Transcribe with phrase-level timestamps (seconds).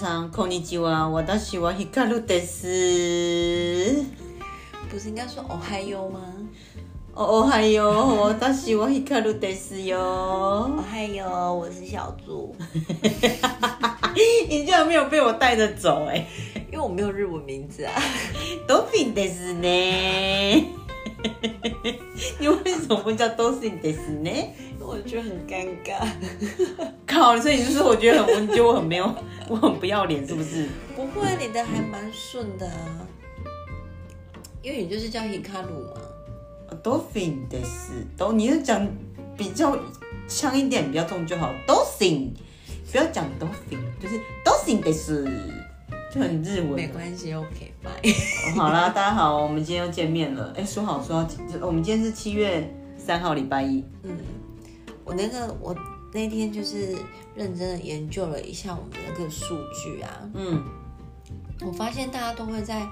[0.00, 1.10] さんこんにちは。
[1.10, 4.04] 私はヒカルです。
[4.88, 6.20] 不是应该说哦嗨哟吗？
[7.14, 8.20] おはよう。
[8.28, 10.84] 私はヒカルですよ哦。
[10.90, 12.54] 嗨哟，我是小猪，
[14.48, 16.26] 你居然没有被我带着走哎、
[16.70, 17.92] 因为我没有日文名字啊。
[18.68, 20.68] ドフィンですね。
[22.38, 24.54] 你为什么不叫ドフィンですね？
[24.80, 26.06] 我觉得很尴尬。
[27.06, 27.36] 靠！
[27.38, 29.14] 所以你就是我觉得很， 你觉得我很没有，
[29.48, 30.68] 我很不要脸是不是？
[30.94, 33.06] 不会，你的还蛮顺的啊。
[34.62, 36.00] 因为你就是叫 Hikaru 嘛。
[36.82, 38.04] ドフィンです。
[38.16, 38.86] 都你是讲
[39.36, 39.76] 比较
[40.28, 41.52] 强一点，比较重就好。
[41.66, 42.30] ドフィン，
[42.90, 45.24] 不要讲ドフィン，就是ドフィンです，
[46.12, 46.74] 就很日文。
[46.74, 48.54] 没关系，OK fine。
[48.56, 50.52] 好啦，大家好，我们今天又见面了。
[50.56, 53.84] 哎、说好说要，就我们今天是七月三号，礼拜一。
[54.02, 54.18] 嗯，
[55.11, 55.75] 我那个我
[56.13, 56.95] 那天就是
[57.35, 60.63] 认真的研究了一下我们的那个数据啊，嗯，
[61.59, 62.87] 我发现大家都会在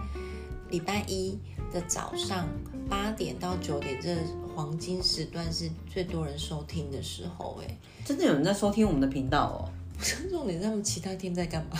[0.69, 1.39] 礼拜一
[1.71, 2.45] 的早上
[2.89, 4.17] 八点到九点这
[4.53, 9.71] 黄金时段是最多人收听的时候、哎，真的有人在收听我们的频道哦。
[10.29, 11.77] 重点是他们其他天在干嘛？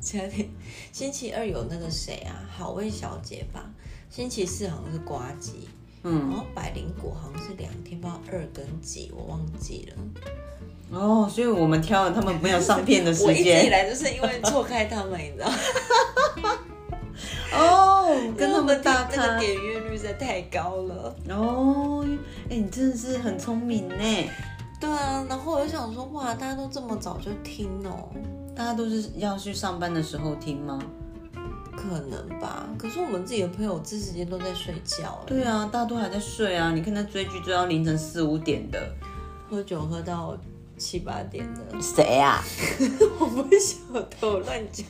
[0.00, 0.48] 其他天
[0.90, 3.70] 星期二有那个谁啊，好味小姐吧，
[4.10, 5.68] 星期四好像是瓜吉，
[6.02, 10.98] 然嗯，后百灵果好像是两天，不知道二跟几，我忘记了。
[10.98, 13.68] 哦，所以我们挑了他们没有上片的时间我一直以。
[13.68, 15.48] 来就是因为错开他们，你知道
[16.42, 16.58] 吗？
[17.52, 19.38] 哦，跟他们那大咖个。
[19.38, 21.14] 点阅率实在太高了。
[21.28, 22.04] 哦，
[22.48, 24.04] 哎、你真的是很聪明呢。
[24.80, 28.08] 对啊，然后我就想说，哇，大家都这么早就听哦，
[28.56, 30.78] 大家都是要去上班的时候听吗？
[31.80, 32.66] 可能吧。
[32.78, 36.72] 可是我们自己的朋友这时间都在睡觉，哎，对啊，大家都还在睡啊。
[36.72, 38.78] 你看他追剧追到凌晨四五点的，
[39.48, 40.36] 喝酒喝到
[40.76, 42.42] 七八点的，谁啊？
[43.20, 44.84] 我不晓得，我乱讲。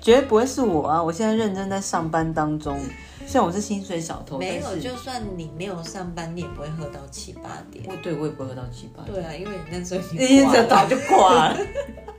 [0.00, 1.02] 绝对不会是我啊！
[1.02, 2.78] 我现在认真在上班当中，
[3.26, 7.84] 虽然我是薪水小偷，没有，就算你没有上班，你也不会喝到七八点。
[7.88, 11.58] 我对我也不会喝到七八点，对啊，因为你那时候已经，早就挂了，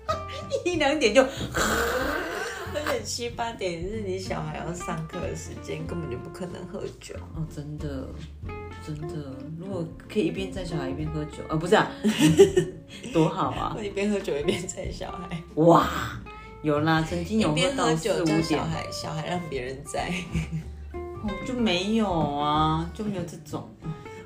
[0.66, 1.24] 一两点就
[2.74, 7.16] 而且七八点是你小孩要上课的时间，根本就不可能喝酒。
[7.36, 8.08] 哦，真的
[8.86, 11.92] 真的，如果可以一边带小孩一边喝酒，啊，不是啊，
[13.14, 13.74] 多好啊！
[13.78, 15.88] 我一边喝酒一边载小孩，哇，
[16.62, 20.12] 有啦，曾经有喝到四喝酒叫五点小，孩，小孩让别人载。
[20.94, 23.70] 哦，就没有啊，就没有这种。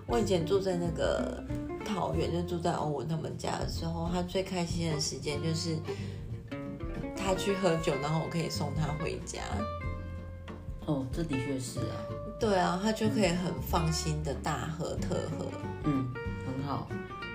[0.08, 1.44] 我以前住在那个
[1.86, 5.78] 桃园，就住在欧文他们家的时候，他最开心的时间就是
[7.18, 9.42] 他去喝酒，然后我可以送他回家。
[10.86, 11.98] 哦，这的确是啊，
[12.40, 15.46] 对啊，他就可以很放心的大喝特喝。
[15.84, 16.08] 嗯，
[16.46, 16.88] 很好。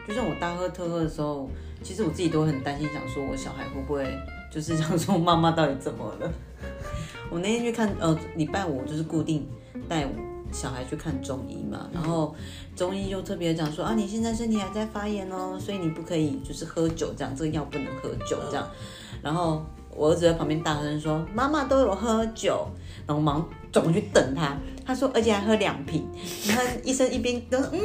[0.08, 1.50] 就像我大喝特喝的时候，
[1.82, 4.06] 其实我自己都很担心，想说我小孩会不会
[4.50, 6.32] 就是想说妈妈到底怎么了？
[7.30, 9.46] 我那天去看，呃，礼拜五就是固定
[9.88, 10.08] 带
[10.50, 12.34] 小孩去看中医嘛，然后
[12.74, 18.66] 中医就特别讲说啊，你现在身体还在发炎哦，所以你不可以就是喝酒这样，这个药不能喝酒这样。
[19.22, 22.68] 然后我儿子在旁边大声说：“妈妈都有喝酒。”
[23.06, 26.06] 然后我忙转过去等他，他说：“而且还喝两瓶。”
[26.44, 27.80] 你看医生一边都嗯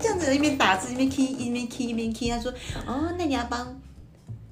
[0.00, 2.52] 这样子一边打字一边 key 一边 key 一边 key，他说
[2.86, 3.80] ：“哦，那你要帮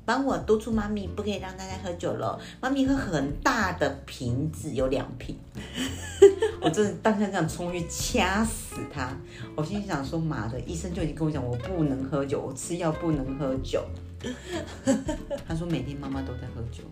[0.04, 2.38] 帮我督促妈咪，不可以让大家喝酒了。
[2.60, 5.36] 妈咪喝很大的瓶子，有两瓶。
[6.62, 9.16] ”我真的当下这样冲去掐死他。
[9.56, 13.82] 我心里想说：“妈的，医生就已经跟我讲我不能喝酒，我吃药不能喝酒。”
[15.48, 16.82] 他说每天妈妈都在喝酒，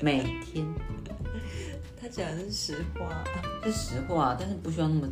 [0.00, 0.66] 每天
[2.00, 3.24] 他讲的是实话，
[3.64, 5.08] 是实话，但是不需要那么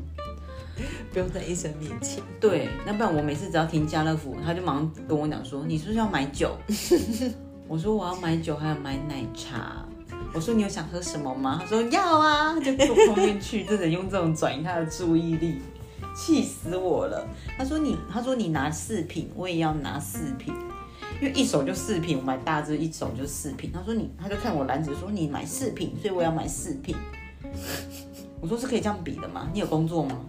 [1.13, 2.23] 不用在医生面前。
[2.41, 2.69] 对。
[2.87, 6.57] 那不然我每次只要停家乐福，他就马上跟我讲说：“你是不是要买酒？”
[7.67, 9.85] 我说：“我要买酒，还要买奶茶。”
[10.33, 15.61] 我说：“你有想喝什么吗？”他说：“要啊。”他就坐我旁边去，真的用这种转移他的注意力，
[16.15, 17.27] 气死我了。
[17.59, 20.55] 他说：“你，他说你拿四瓶，我也要拿四瓶。”
[21.21, 23.71] 因为一手就四瓶，我买大支一手就四瓶。
[23.73, 26.95] 他说你，他就看我篮子说你买四瓶，所以我要买四瓶。
[28.41, 29.51] 我说是可以这样比的吗？
[29.53, 30.25] 你有工作吗？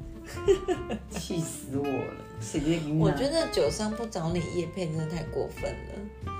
[1.10, 2.14] 气死我了！
[2.40, 6.32] 谁在给你拿我觉得酒商不找你叶配真的太过分了。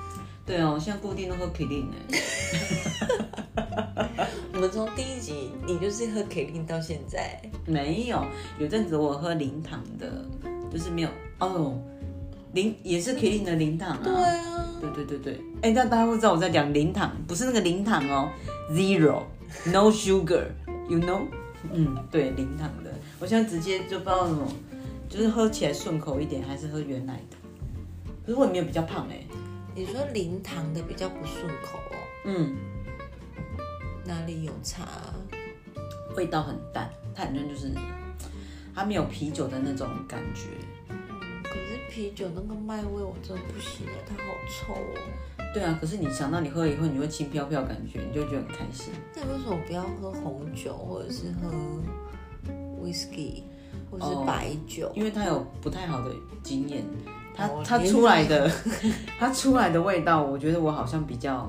[0.46, 1.90] 对哦，现在固定都喝 k i l i n
[4.54, 8.26] 我们从第一集你就是喝 Klin 到现在，没有，
[8.60, 10.26] 有阵子我喝零糖的，
[10.72, 11.10] 就是没有
[11.40, 11.80] 哦，
[12.54, 14.00] 零也是 i n 的零糖啊。
[14.04, 18.30] 对啊，对对对对，哎，但大家会知道我在讲零糖，不是那个零糖哦
[18.72, 19.24] ，zero
[19.72, 21.22] no sugar，you know？
[21.72, 22.92] 嗯，对，零糖的。
[23.20, 24.48] 我现在直接就不知道什么，
[25.10, 27.38] 就是喝起来顺口一点，还是喝原奶的。
[28.26, 29.26] 可是我也没有比较胖哎、
[29.76, 32.56] 你说零糖的比较不顺口哦，嗯，
[34.06, 34.88] 哪里有差？
[36.16, 37.72] 味道很淡，它反正就是
[38.74, 40.48] 它没有啤酒的那种感觉。
[41.50, 45.00] 可是啤酒那个麦味我真的不行哎，它好臭哦。
[45.54, 48.94] 对啊，可是你想到你喝了以后，你会轻飘飘感觉，你就觉得很开心。
[49.16, 51.52] 那为什么不要喝红酒，或者是喝
[52.84, 53.42] whisky，
[53.90, 54.92] 或者是白酒？
[54.96, 56.14] 因为它有不太好的
[56.44, 56.84] 经验，
[57.36, 58.52] 它哦它出来的
[59.18, 61.48] 它出来的味道，我觉得我好像比较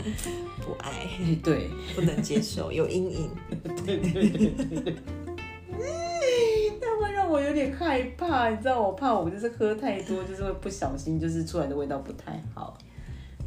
[0.62, 3.30] 不爱，哎 对 不能接受，有阴影。
[3.84, 4.96] 对对对对对。
[6.80, 12.76] 那会让我有点害怕，你知道，我怕我就是喝太多，就是会不小心，就是出来的味道不太好。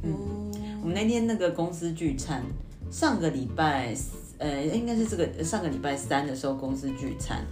[0.03, 0.51] 嗯，
[0.81, 2.43] 我们那天那个公司聚餐，
[2.91, 3.95] 上个礼拜，
[4.37, 7.43] 呃，应该是这个上个礼拜三的时候公司聚餐，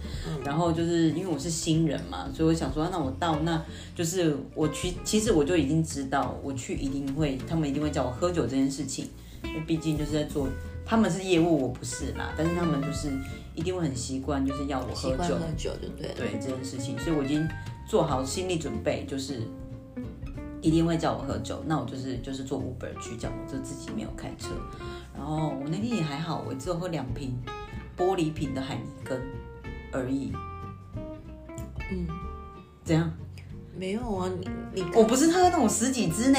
[0.44, 3.60] 然后就是因为我是新人嘛，所以我想说，那我到那
[3.94, 9.08] 就是我去，其实我就已经知道我去一定会，他们一定会叫我喝酒这件事情，
[9.66, 10.46] 毕竟就是在做，
[10.84, 13.08] 他们是业务，我不是啦，但是他们就是
[13.54, 16.14] 一定会很习惯，就是要我喝酒喝，酒就对了。
[16.16, 17.46] 对这件事情，所以我已经
[17.86, 19.42] 做好心理准备，就是
[20.60, 21.62] 一定会叫我喝酒。
[21.66, 24.48] 那我就是就是坐 Uber 去，叫我就自己没有开车。
[25.14, 27.38] 然后我那天也还好，我只有喝两瓶
[27.96, 29.20] 玻璃瓶的海尼根
[29.92, 30.32] 而已。
[31.90, 32.06] 嗯，
[32.84, 33.12] 怎样？
[33.76, 36.38] 没有啊，你你我不是喝那种十几支呢，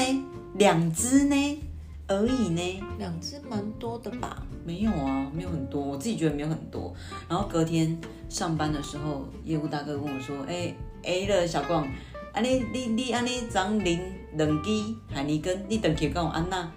[0.54, 1.62] 两支呢
[2.06, 2.82] 而已呢。
[2.98, 4.42] 两只蛮多的吧？
[4.64, 6.92] 没有啊，没有很多，我自己觉得没有很多。
[7.28, 7.98] 然后隔天
[8.28, 11.86] 上班的时候，业务大哥跟我说：“哎、哎了，小光，
[12.32, 14.00] 安尼你你安尼昨啉
[14.34, 14.70] 两支
[15.12, 16.70] 海尼根，你等去跟我安娜。”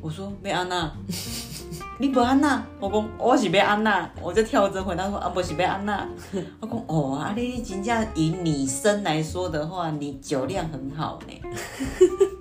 [0.00, 0.92] 我说：“要安娜，
[1.98, 6.08] 你不安娜？”我讲：“我是要安娜。”我就跳着回答说：“啊，不是要安娜。”
[6.60, 11.50] 我讲：“哦，啊你你真正以女生来说的话，你酒量很好呢。”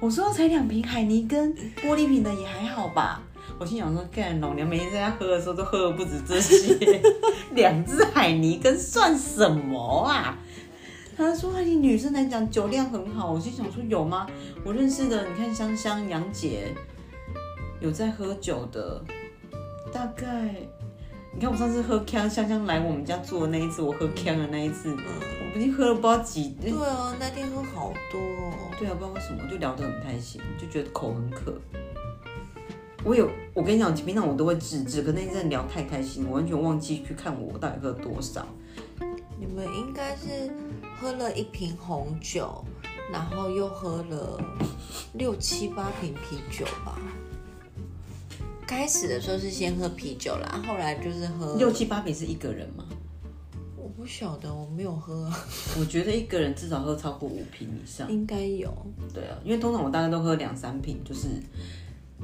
[0.00, 1.52] 我说才两瓶海尼根，
[1.82, 3.22] 玻璃瓶的也还好吧。
[3.58, 7.00] 我心想说，干老娘每天在家喝的时候都喝的不止这些，
[7.54, 10.38] 两只海尼根算什么啊？
[11.16, 14.24] 他说：“啊，你女生来讲酒量很好。”我心想说：“有吗？
[14.64, 16.72] 我认识的，你看香香、杨姐
[17.80, 19.02] 有在喝酒的，
[19.92, 20.54] 大概
[21.34, 28.70] 你看我上次喝香香香来我们家做的那一次，我喝香的那一次，我已经喝了不知道几，对啊，那天喝好多哦。
[28.78, 31.54] 对啊，不知道为什么就聊得很开心，就觉得口很渴。
[33.04, 38.44] 我有，我跟你讲，平常我都会自制，可那一阵聊太开心，我完全忘记去看我到底喝了多少。
[39.38, 40.50] 你们应该是
[41.00, 42.64] 喝了一瓶红酒，
[43.12, 44.40] 然后又喝了
[45.12, 46.98] 六七八瓶啤酒吧？
[48.68, 52.84] 开始的时候是先喝啤酒啦，后来就是喝六七八瓶是一个人吗？
[53.74, 55.46] 我不晓得，我没有喝啊，
[55.80, 58.12] 我觉得一个人至少喝超过五瓶以上。
[58.12, 58.70] 应该有。
[59.14, 61.28] 对啊，因为通常我大概都喝两三瓶，就是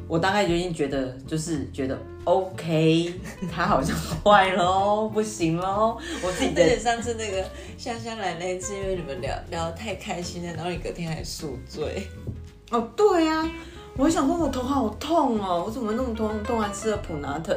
[0.07, 3.15] 我大概就已经觉得，就是觉得 OK，
[3.51, 5.99] 他好像坏了哦，不行喽。
[6.23, 7.43] 我自己而且的上次那个
[7.79, 12.07] 香香来那一次，因为你们聊聊得太开心了，然后你隔天还宿醉。
[12.71, 13.51] 哦，对啊，
[13.97, 17.57] 我想说我头好痛哦，我怎么那么痛痛还吃了普拿疼？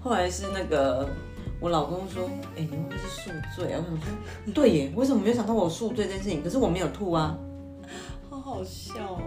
[0.00, 1.08] 后来是那个
[1.60, 3.82] 我老公说，哎、你会不会是宿醉啊？
[3.82, 6.42] 我想说，对耶，为什么没有想到我宿醉这件事情？
[6.42, 7.36] 可是我没有吐啊。
[8.28, 9.20] 好 好笑哦！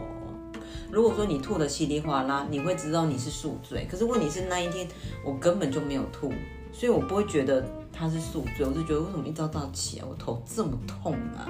[0.92, 3.88] 如果说你吐的稀里哗啦，你会知道你是宿醉。
[3.90, 4.88] 可是问题是那一天
[5.26, 6.32] 我根本就没有吐，
[6.72, 7.66] 所以我不会觉得
[8.02, 11.46] 他是宿醉，我就觉得为什么一早早起来我头这么痛啊？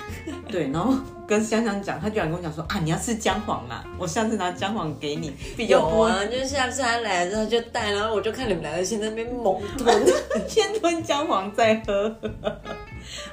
[0.48, 0.94] 对，然后
[1.28, 10.02] 跟香香讲，他居然跟我讲说啊，你要吃姜黄啊，我下次拿姜黄给你，比较有啊，就是下次他来的时候就带，然后我就看你们两个先在那边猛吞。
[10.48, 12.08] 先吞姜黄再喝。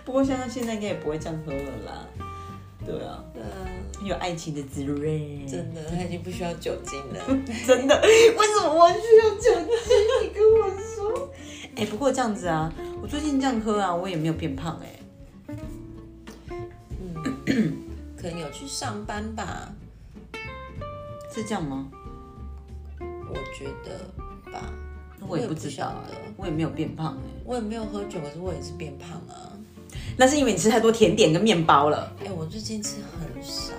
[0.03, 2.05] 不过香香现在应该也不会这样喝了啦。
[2.85, 3.47] 对啊，对啊，
[4.03, 5.01] 有爱情的滋润，
[5.47, 7.19] 真的，他已经不需要酒精了。
[7.65, 9.67] 真的，为什么我需要酒精？
[10.21, 11.29] 你跟我说。
[11.77, 14.99] 哎、不过这样子啊，我最近这样喝啊，我也没有变胖哎、
[18.17, 19.71] 可能有去上班吧，
[21.31, 21.87] 是这样吗？
[22.99, 24.73] 我觉得吧。
[25.27, 25.93] 我也不知道
[26.37, 29.51] 我也没有变胖哎、我也没有喝酒，可是我也是变胖啊。
[30.17, 32.11] 那是因为你吃太多甜点跟面包了。
[32.25, 33.73] 哎、我最近吃很少，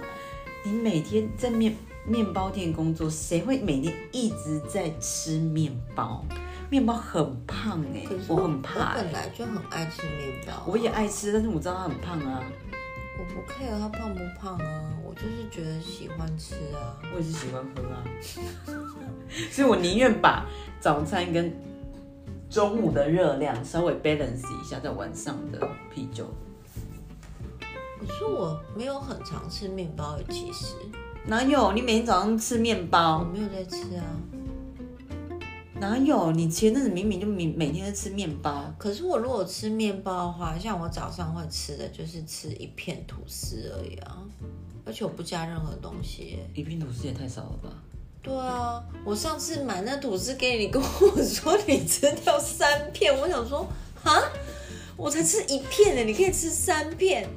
[0.64, 1.74] 你每天在面
[2.06, 6.24] 面包店工作，谁会每天一直在吃面包？
[6.70, 12.42] 面包很胖哎、我很怕我哎、本来就很爱吃面包啊、我也爱吃，但是我知道它很胖啊。
[13.20, 16.96] 我不 care 他胖不胖啊，我就是觉得喜欢吃啊。
[17.12, 18.04] 我也是喜欢喝啊，
[19.50, 20.46] 所以我宁愿把
[20.78, 21.52] 早餐跟
[22.48, 26.32] 中午的热量稍微 balance 一下，在晚上的啤酒。
[27.98, 30.76] 可是我没有很常吃面包的，其实
[31.26, 31.72] 哪有？
[31.72, 34.04] 你每天早上吃面包我包，没有在吃啊。
[35.80, 36.32] 哪有？
[36.32, 44.18] 你前阵子明明就每每天在吃面包，可是我如果吃面包的话，像我早上会吃的就是吃一片吐司而已啊，
[44.84, 46.38] 而且我不加任何东西。
[46.54, 47.70] 一片吐司也太少了吧？
[48.20, 53.66] 对啊，我上次买那吐司给你，你跟我说你吃掉三片，我想说
[54.02, 54.20] 啊，
[54.96, 57.28] 我才吃一片呢，你可以吃三片。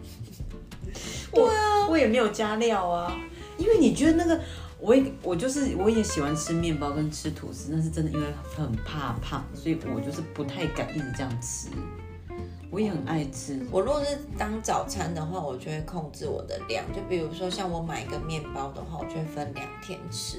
[1.31, 3.15] 对啊，我也没有加料啊，
[3.57, 4.41] 因为你觉得那个，
[4.81, 11.69] 我也我就是我也喜欢吃面包跟吃吐司，但是真的，因为很怕胖，所以我就是不太敢一直这样吃。
[12.71, 20.37] 我也很爱吃，我如果是当早餐的话，我就会控制我的量，就比如说像我买一个面包的话，我就会分两天吃。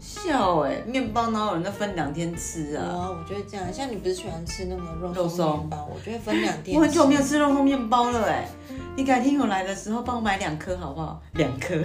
[0.00, 2.84] 笑哎、面包哪有人在分两天吃啊？
[2.84, 4.82] 啊，我觉得这样，像你不是喜欢吃那个
[5.14, 6.78] 肉松面包，我就会分两天吃。
[6.78, 8.48] 我很久没有吃肉松面包了哎、
[8.96, 11.22] 你改天有来的时候帮我买两颗好不好？
[11.34, 11.76] 两颗，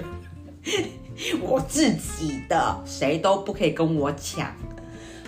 [1.42, 4.54] 我自己的，谁都不可以跟我抢。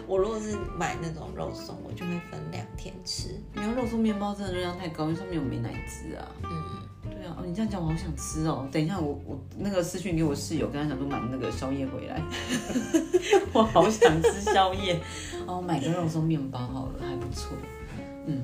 [0.06, 3.30] 我如果是买那种肉松，我就会分两天吃。
[3.54, 6.28] 你要肉松面包真的热量太高，因为上面有美乃滋啊。
[6.44, 8.68] 嗯，对啊，哦，你这样讲我好想吃哦。
[8.72, 12.22] 等一下我我那个私讯给我室友，跟他讲说买那个宵夜回来，
[13.54, 15.00] 我好想吃宵夜。
[15.48, 17.56] 哦，买个肉松面包好了，还不错。
[18.26, 18.42] 嗯，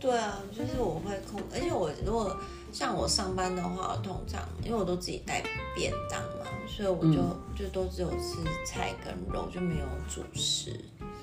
[0.00, 2.36] 对啊，就是我会控，而且我如果
[2.72, 5.42] 像我上班的话，我通常因为我都自己带
[5.74, 7.20] 便当嘛，所以我就、
[7.56, 10.78] 就都只有吃菜跟肉，就没有主食，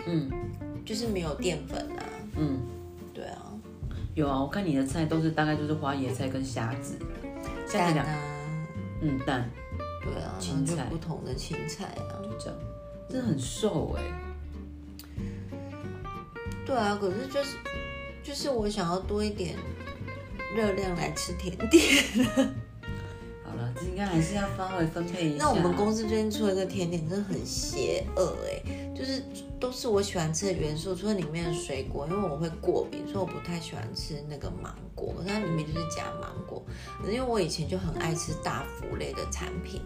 [0.06, 0.30] 嗯。
[0.86, 2.04] 就是没有淀粉啊。
[2.38, 2.62] 嗯，
[3.14, 3.52] 对啊，
[4.16, 6.98] 有啊，我看你的菜都是大概就是花椰菜跟虾子，
[7.68, 8.58] 虾子两蛋啊，
[9.02, 9.50] 嗯蛋。
[10.02, 12.24] 对啊，青菜不同的青菜啊。
[12.24, 12.58] 就这样，
[13.10, 14.04] 真的很瘦哎、
[16.66, 17.58] 对啊，可是就是
[18.24, 19.58] 就是我想要多一点
[20.56, 22.04] 热量来吃甜点。
[23.44, 25.46] 好了，这应该还是要稍微分配一下。
[25.46, 28.62] 那我们公司最近出了一个甜点，真的很邪恶哎、
[28.96, 29.24] 就是
[29.60, 36.64] 都是我喜欢吃的元素，除了里面的水果，因为我会过敏，所以我不太喜欢吃那个芒果，可是它里面就是加芒果。
[37.00, 39.82] 可是因为我以前就很爱吃大福类的产品，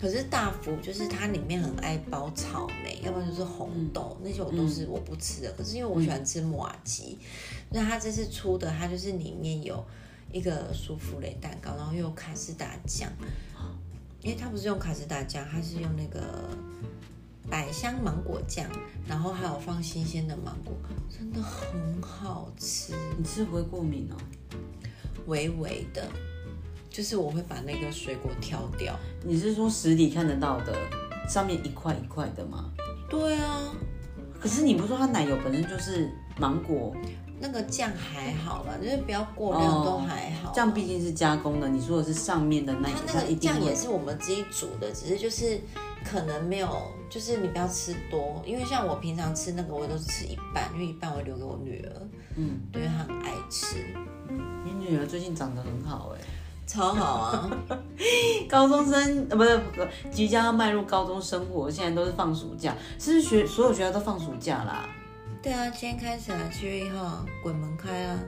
[0.00, 5.52] 可是大福就是它里面很爱包草莓，要不然就是红豆，那些我都是我不吃的。
[5.52, 7.18] 可是因为我喜欢吃马吉，
[7.70, 9.84] 那它这次出的，它就是里面有
[10.32, 13.10] 一个舒芙蕾蛋糕，然后又有卡士达酱。
[14.20, 16.50] 因为它不是用卡士达酱，它是用那个
[17.50, 18.66] 百香芒果酱，
[19.06, 20.74] 然后还有放新鲜的芒果，
[21.08, 24.16] 真的很好吃，你吃不会过敏哦？
[25.26, 26.08] 微微的，
[26.90, 28.98] 就是我会把那个水果挑掉。
[29.24, 30.74] 你是说实体看得到的，
[31.28, 32.70] 上面一块一块的吗？
[33.10, 33.72] 对啊，
[34.38, 36.94] 可是你不是说它奶油本身就是芒果，
[37.40, 40.52] 那个酱还好吧，就是不要过量都还好。
[40.52, 45.60] 酱毕竟是加工的，你说的是上面的那它那个酱也是我们自己煮的，只是就是
[46.04, 46.68] 可能没有，
[47.08, 51.92] 就是你不要吃多，因为像我平常吃那个，我都是吃一半，因为一半我留给我女儿，
[52.36, 53.76] 嗯，对，因为她很爱吃，
[54.64, 56.20] 你女儿最近长得很好哎、
[56.66, 57.50] 超好啊。
[58.48, 64.88] 高中生呃不是不是即将要迈入高中生活，现在都是放暑假，是不是学所有学校都放暑假啦？
[65.42, 68.18] 对啊，今天开始啊，七月一号鬼门开啊！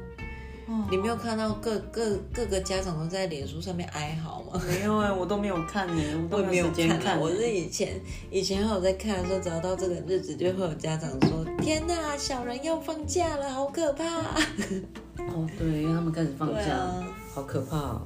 [0.68, 4.60] 哦你没有看到各各各个家长都在脸书上面哀嚎吗？
[4.68, 7.18] 没有哎、我都没有看呢、我都没有时间看。
[7.18, 8.00] 我是以前
[8.30, 14.04] 以前还有在看的时候，只要到这个日子，就会有家长说：“天呐，小人要放假了，好可怕、
[15.18, 18.02] 哦，对，因为他们开始放假，啊，好可怕哦。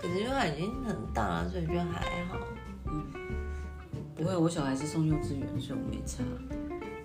[0.00, 2.38] 可是因为他已经很大了，所以就还好。
[4.16, 6.22] 不会，我小孩是送幼稚园，所以我没差，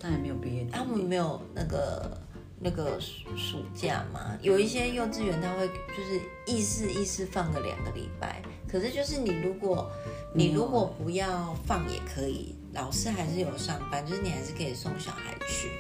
[0.05, 0.99] 但还没有毕业典他们。
[0.99, 2.15] 没有那个
[2.59, 9.89] 那个暑暑假嘛，有一些幼稚园他会就是意思意思放个两个礼拜，可是就是你如果
[10.31, 15.71] 你如果不要放也可以，老师还是有上班，就是你还是可以送小孩去。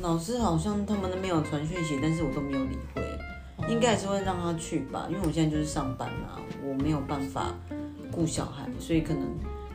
[0.00, 3.02] 老师好像他们那边有传讯息，但是我都没有理会，
[3.68, 7.52] 应该还是会让他去吧，因为我现在就是上班嘛，我没有办法
[8.12, 9.22] 顾小孩，所以可能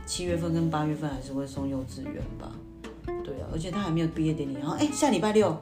[0.06, 2.50] 七月份跟八月份还是会送幼稚园吧。
[3.24, 5.56] 对啊，而且他还没有毕业典礼，然后哎、下礼拜六，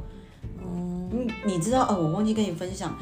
[0.63, 2.97] 嗯，你你知道哦，我忘记跟你分享，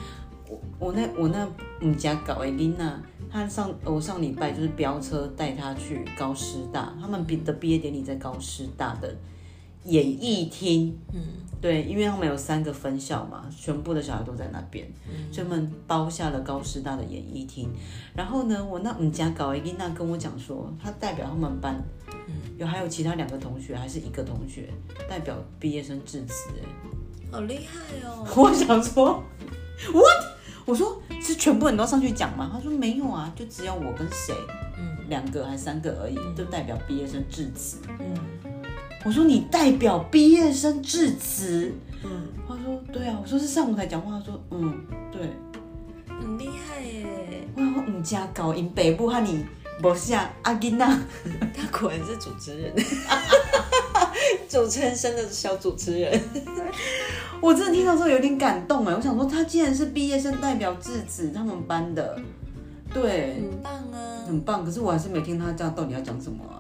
[0.49, 1.49] 我我那我那
[1.81, 9.15] 母家搞的琳娜，她上我上礼拜就是飙车带她去高师大，他们毕的毕业典礼在高师大的
[9.85, 11.21] 演艺厅，嗯，
[11.61, 14.87] 对，因为他们有三个分校嘛，全部的小孩都在那边，
[15.33, 17.69] 所以他们包下了高师大的演艺厅。
[18.15, 21.83] 然后呢，我那我们家搞一丽娜跟我讲说，她代表他们班，
[22.59, 24.69] 有还有其他两个同学，还是一个同学
[25.09, 26.51] 代表毕业生致辞。
[26.61, 26.67] 哎，
[27.31, 28.27] 好厉害哦！
[28.37, 29.23] 我想说
[29.93, 30.27] ，what？
[30.67, 32.51] 我说是全部人都上去讲吗？
[32.53, 34.35] 他说没有啊，就只有我跟谁，
[34.77, 37.79] 嗯两个还三个而已，就代表毕业生致辞。
[38.01, 38.15] 嗯，
[39.05, 41.73] 我说你代表毕业生致辞。
[42.05, 44.19] 嗯，他说对啊，我说是上舞台讲话。
[44.19, 45.31] 他说嗯，对。
[46.21, 47.47] 很厉害耶！
[47.55, 49.45] 我说唔加高音北部和你
[49.81, 50.87] 不像阿金娜，
[51.55, 52.75] 他果然是主持人，
[54.49, 56.21] 主持人生的小主持人。
[57.41, 62.21] 我真的听到之后有点感动哎，我想说他竟然是毕业生代表智子，他们班的，
[62.93, 64.65] 对，很棒啊，很棒。
[64.65, 66.59] 可是我还是没听他这样到底要讲什么啊。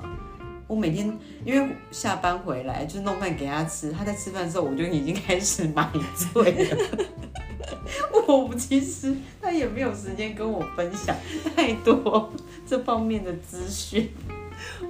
[0.68, 6.76] 我每天因为下班回来就弄饭给他吃，他在吃饭的时候我就已经开始买醉了。
[8.26, 11.16] 我其实他也没有时间跟我分享
[11.54, 12.32] 太多
[12.66, 14.10] 这方面的资讯。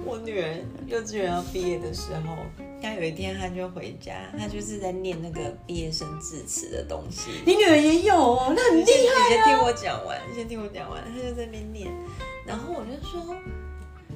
[0.03, 0.57] 我女儿
[0.87, 2.35] 幼稚园要毕业的时候，
[2.81, 7.29] 她有一天她就回家，她就是在念那个毕业生致辞的东西。
[7.45, 11.91] 你女儿也有哦，那很厉害你先听我讲完，你先听我讲完，她就在那边念，
[12.47, 13.35] 然后我就说：“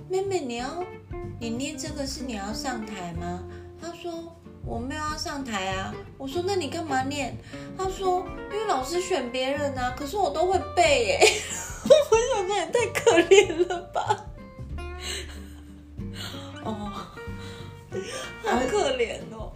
[0.10, 0.84] 妹妹，你要
[1.40, 3.44] 你念这个是你要上台吗？”
[3.80, 4.36] 她说。
[4.66, 5.94] 我没有要上台啊！
[6.18, 7.38] 我说那你干嘛念？
[7.78, 11.20] 他说因为老师选别人啊，可是我都会背耶。
[11.84, 14.26] 我想说也太可怜了吧。
[16.64, 16.92] 哦，
[18.44, 19.52] 好可怜哦。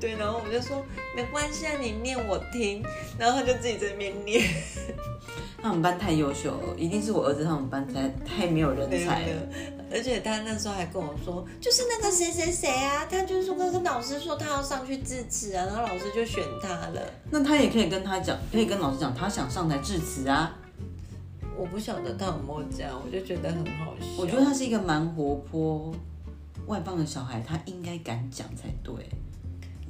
[0.00, 0.82] 对，然后我就说
[1.14, 2.82] 没关系啊，你念我听。
[3.18, 4.42] 然后他就自己在那边念。
[5.62, 9.42] 他们班太优秀了，一定是我儿子他们班才太没有人才了。
[9.90, 17.00] 而且他那时候还跟我说，就是那个谁谁谁啊，他就是说跟老师说他要上去致辞啊，然后老师就选他了。
[17.30, 20.56] 那他也可以跟他讲，可以跟老师讲，他想上台致辞啊。
[21.56, 24.06] 我不晓得他有没有这样，我就觉得很好笑。
[24.16, 25.92] 我觉得他是一个蛮活泼、
[26.66, 28.94] 外放的小孩，他应该敢讲才对。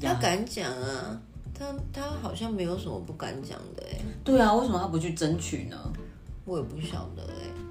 [0.01, 1.21] 他敢讲啊。
[1.53, 3.99] 他他好像没有什么不敢讲的哎。
[4.25, 5.77] 对啊，为什么他不去争取呢？
[6.47, 7.70] 我也不晓得哎。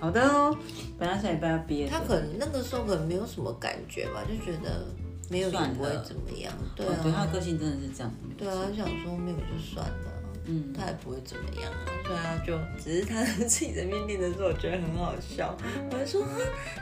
[0.00, 0.56] 好的哦，
[0.98, 1.88] 本来想也不要毕业。
[1.88, 4.86] 他可能那个时候可能没有什么感觉吧，就觉得
[5.30, 6.52] 没有也不会怎么样。
[6.74, 8.12] 对啊，对他个性真的是这样。
[8.36, 10.12] 对啊，他想说没有就算了，
[10.44, 11.88] 嗯，他也不会怎么样啊。
[12.04, 15.56] 所以他就只是他自己在面练的时候，我觉得很好笑。
[15.90, 16.26] 我就说，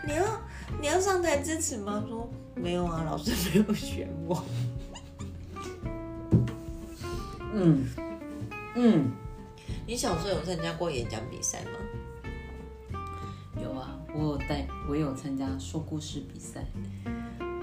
[0.07, 0.41] 你要
[0.81, 2.05] 你要上台支持吗？
[2.09, 4.45] 说没有啊，老师没有选我。
[7.57, 7.89] 嗯
[8.75, 9.13] 嗯，
[9.87, 11.79] 你小时候有参加过演讲比赛吗？
[13.63, 16.65] 有啊，我有带，我有参加说故事比赛。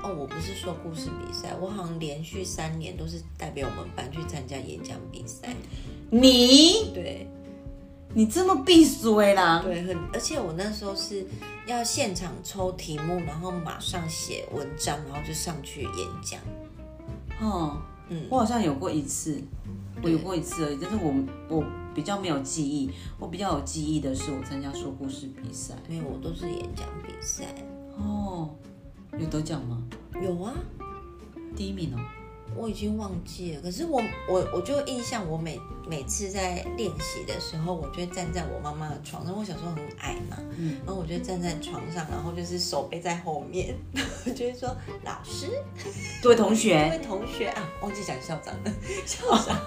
[0.04, 5.56] 哦，我不是说故事比赛，我好像连续三年都是代表我们班去参加演讲比赛。
[6.10, 7.28] 你对，
[8.14, 9.62] 你这么避暑啦？
[9.64, 11.24] 对，很，而且我那时候是
[11.68, 16.40] 要现场抽题目，然后马上写文章，然后就上去演讲。
[17.40, 17.78] 哦，
[18.12, 19.42] 嗯，我好像有过一次。
[20.04, 21.14] 我有过一次而已，但是我
[21.48, 22.90] 我比较没有记忆。
[23.20, 27.54] 我比较有记忆的是我参加说故事比赛，没有，我都是演讲比赛。
[27.98, 28.50] 哦，
[29.20, 29.84] 有得奖吗？
[30.22, 30.56] 有啊，
[31.56, 32.00] 第一名哦。
[32.56, 39.36] 我已经忘记了，可是我我我就印象，我每每次在练习的时候，我就会站在我妈妈的床上。
[39.36, 43.76] 我小时候很矮嘛，嗯，然后我就站在床上，然后就是手背在后面，
[44.26, 45.48] 我 就会说：“老师，
[46.22, 48.74] 各位同学，各位同学啊，忘记讲校长了，
[49.06, 49.58] 校长，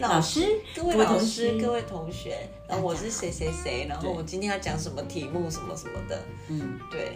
[0.00, 7.12] 老师，各位老师，各位同学，然后我是谁谁谁，然后我今天要讲什么题目，什么什么的，嗯，对。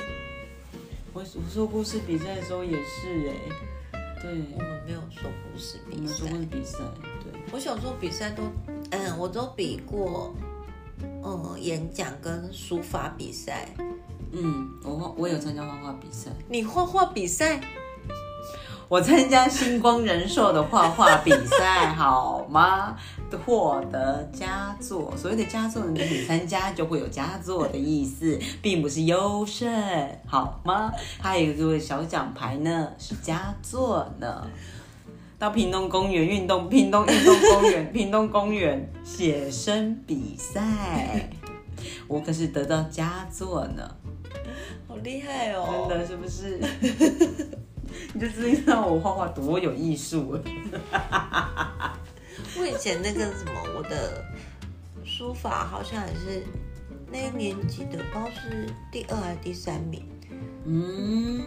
[1.15, 3.35] 我我说故事比赛的时候也是哎。”
[4.21, 6.01] 对，我们没有说故事比赛。
[6.03, 6.79] 没有说过比赛，
[7.23, 7.41] 对。
[7.53, 8.43] 我小时候比赛都，
[8.91, 10.35] 嗯，我都比过，
[11.03, 13.69] 嗯，演讲跟书法比赛。
[14.33, 16.31] 嗯，我画，我有参加画画比赛。
[16.49, 17.61] 你画画比赛？
[18.89, 22.97] 我参加星光人寿的画画比赛，好吗？
[23.45, 25.13] 获得佳作。
[25.15, 29.71] 所谓的佳作，你参加就会有佳作的意思，并不是优胜，
[30.27, 30.91] 好吗？
[31.21, 34.47] 还有一个小奖牌呢，是佳作呢。
[35.39, 41.29] 到屏东公园运动，屏东运动公园，屏东公园写生比赛，
[42.07, 43.97] 我可是得到佳作呢，
[44.89, 45.87] 好厉害哦！
[45.91, 46.59] 真的是不是？
[48.15, 50.43] 你就知道我画画多有艺术了。
[52.59, 54.25] 我以前那个什么，我的
[55.05, 56.45] 书法好像也是
[57.11, 60.03] 那一年级的，不知道是第二还是第三名。
[60.65, 61.43] 嗯，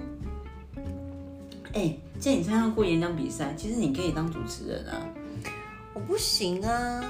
[1.73, 5.07] 哎，既然你参加过演讲比赛，其实你可以当主持人啊。
[5.93, 7.03] 我不行啊。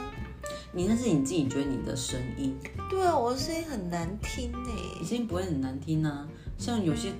[0.73, 2.57] 你那是你自己觉得你的声音。
[2.89, 4.69] 对啊，我的声音很难听呢。
[4.99, 7.11] 你声音不会很难听啊，像有些。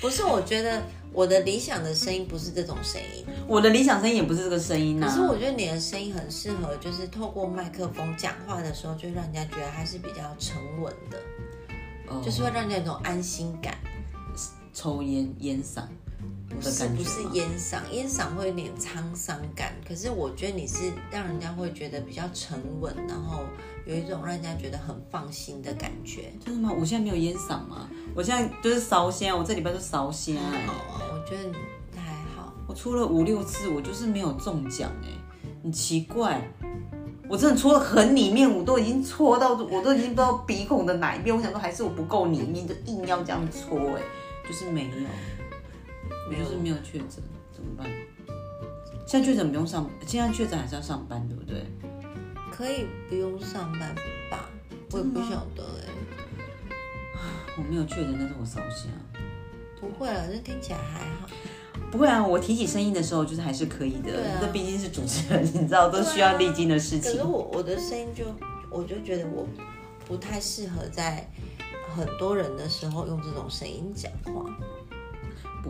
[0.00, 0.82] 不是，我觉得
[1.12, 5.06] 我的理想的声音不是这种声音，我的理想声音也不是这个声音呐。
[5.08, 11.18] 可是我觉得你的声音很适合，就是透过麦克风讲话的时候，就让人家觉得还是比较沉稳的。
[12.08, 13.76] 哦就是会让人家有种安心感。
[14.72, 15.82] 抽烟烟嗓
[16.48, 23.42] 不是不是烟嗓，烟嗓会有点沧桑感，可是我觉得你是让人家会觉得比较沉稳，然后
[23.86, 26.32] 有一种让人家觉得很放心的感觉。
[26.44, 26.74] 真的吗？
[26.78, 27.88] 我现在没有烟嗓吗？
[28.14, 31.52] 我现在就是烧香，我这礼拜就烧香、还好啊，我觉得
[31.94, 32.52] 还好。
[32.66, 35.08] 我出了五六次，我就是没有中奖哎、
[35.62, 36.42] 很奇怪。
[37.28, 41.36] 我真的戳的很里面，我都已经戳到，我都已经不知道鼻孔的哪一边。
[41.36, 44.02] 我想说还是我不够里面，就硬要这样戳哎、
[44.48, 44.90] 就是没有，
[46.28, 47.86] 我就是没有确诊，怎么办？
[49.06, 51.64] 现在确诊不用上，现在确诊还是要上班，对不对？
[52.52, 53.94] 可以不用上班
[54.30, 54.50] 吧？
[54.92, 55.92] 我也不晓得哎、
[57.56, 58.90] 我没有确诊，但是我烧香。
[59.80, 61.28] 不会了，这听起来还好。
[61.90, 64.10] 不会啊，我提起声音的时候，就是还是可以的。
[64.12, 67.12] 对啊这毕竟是主持人， 你知道，都需要历经的事情。
[67.12, 68.24] 可是我我的声音就，
[68.70, 69.46] 我就觉得我
[70.04, 71.26] 不太适合在
[71.96, 74.44] 很多人的时候用这种声音讲话。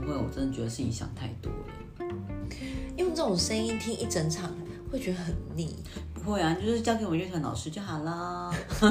[0.00, 1.58] 不会，我真的觉得是你想太多了。
[2.96, 4.54] 用这种声音听一整场，
[4.90, 5.76] 会觉得很腻。
[6.14, 8.52] 不会啊，就是交给我们乐团老师就好啦。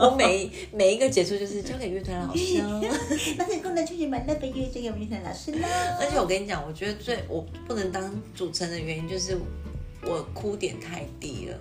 [0.00, 2.80] 我每每一个结束就是交给乐团老师哦。
[3.38, 5.68] 那成功的确诊完了，被约交给我们乐团老师啦。
[6.00, 9.38] 而且我跟你讲，我觉得最我不能当主持人的原因就是
[10.02, 11.58] 我哭点太低了。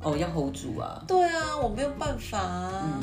[0.00, 1.04] 哦，要 hold 住啊！
[1.06, 3.00] 对啊，我没有办法啊。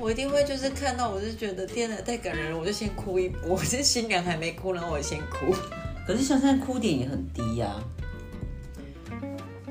[0.00, 3.58] 我一定会就是看到，我就觉得天哪，太感人了，我就先哭一波。
[3.68, 5.52] 这新娘还没哭，然后我先哭。
[6.06, 7.74] 可是香山哭点也很低呀、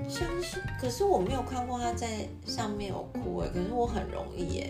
[0.08, 4.70] 相信，可是我没有看过他在上面有哭哎，可是我很容易哎。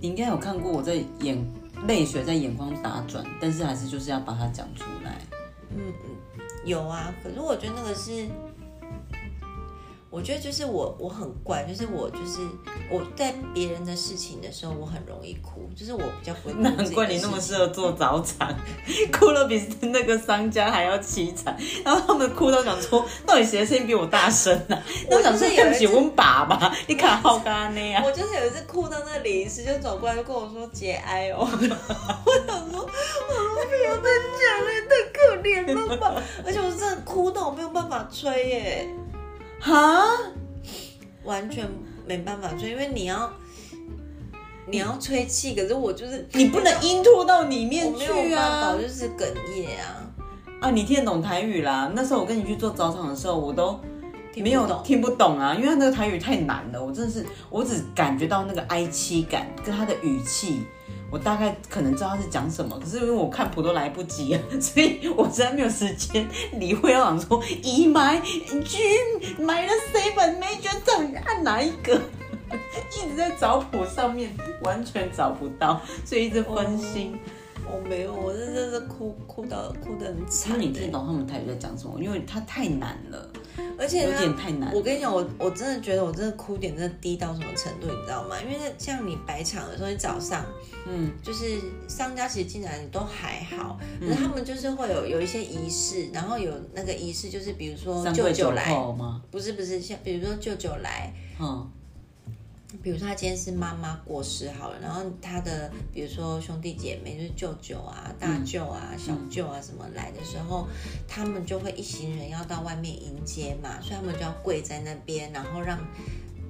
[0.00, 1.38] 你应该有看过我在眼
[1.86, 5.18] 泪水在眼眶打转，但是还是就是要把它讲出来。
[6.64, 8.26] 有啊，可是我觉得那个是，
[10.12, 12.40] 我觉得就是我我很怪，就是我就是
[12.90, 18.54] 我在别人的事情的时候，我很容易哭，就是我比较 难怪你那么适合做早产，
[19.10, 21.56] 哭了比那个商家还要凄惨。
[21.82, 24.76] 然后他们哭到想说，到底谁的声音比我大声啊？
[25.08, 28.04] 那我想说，对不起，我们爸爸，你卡好干那样。
[28.04, 36.22] 我就是有一次哭到那李医师就走过来就跟我说节哀哦， 我想说，我说不要再讲了，太可怜了吧！
[36.44, 38.88] 而且我真的哭到我没有办法吹耶，
[39.62, 40.04] 哈，
[41.22, 41.64] 完全
[42.04, 43.32] 没办法吹，因为你要
[44.66, 48.82] 你要吹气，可是我就是你不能音拖到里我面没有去办法，啊我！
[48.82, 50.10] 就是哽咽啊，
[50.60, 51.92] 啊，你听得懂台语啦？
[51.94, 53.78] 那时候我跟你去做早场的时候，我都
[54.34, 60.64] 没有听不懂啊，因为他那个台语太难了，我真的是，我只感觉到那个哀戚感跟他的语气，
[61.12, 66.94] 我大概可能知道他是讲什么，可是因为我看谱都来不及啊， 所以我实在没有时间理会。
[66.94, 68.78] 我想说，E 买 G
[69.38, 72.00] 买了 seven major 到底按哪一个？
[72.96, 74.30] 一直在找谱上面，
[74.62, 77.18] 完全找不到，所以一直分心。
[77.72, 83.32] 我没有，我是真的哭哭到哭得很因惨为你听，懂他们台语在讲什么，因为他太难了，
[83.78, 84.72] 而且有点太难。
[84.74, 88.36] 我跟你讲，我我真的觉得我真的哭点真的低到什么程度，你知道吗？
[88.42, 90.44] 因为像你摆场的时候，你早上
[90.86, 91.58] 嗯，就是
[91.88, 99.22] 商家其实进来你都还好，可是他们就是会有有一些仪式，然后有那个仪式就是比如说舅舅来，吗？
[99.30, 101.70] 不是不是，像比如说舅舅来，嗯，
[102.82, 110.66] 比如说他今天是妈妈过世好了，然后他的比如说兄弟姐妹就是舅舅啊、大舅啊、小舅啊什么来的时候，
[111.06, 115.78] 他们就会一行人要到外面迎接嘛，所以他们就要跪在那边，然后让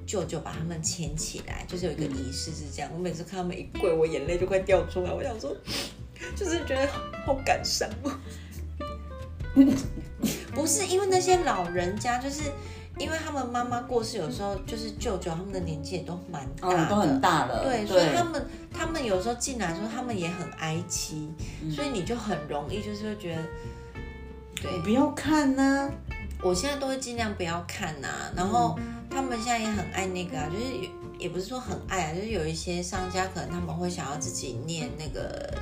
[0.07, 2.91] 舅舅把他们牵起来，就是有一个仪式是这样。
[2.95, 5.57] 我每次看他们一跪，我眼泪就快掉出来，我想说，
[6.37, 6.87] 就是觉得
[7.25, 7.89] 好感伤。
[10.55, 12.43] 不是因为那些老人家，就是
[13.03, 17.65] 因为他们妈妈过世，有时候就是舅舅他们的年纪也都蛮大，哦，都很大了。
[17.65, 21.29] 对，所以他们他们有时候进来的时候，他们也很哀戚，
[21.63, 21.71] 嗯。
[21.71, 23.43] 所以你就很容易就是会觉得，
[24.63, 24.79] 对。
[24.83, 25.91] 不要看呐、
[26.43, 35.53] 我现在都会尽量不要看呐、然后嗯他们现在也很爱那个啊，就是也也不是说很爱啊，就是有一些商家可能他们会想要自己念那个。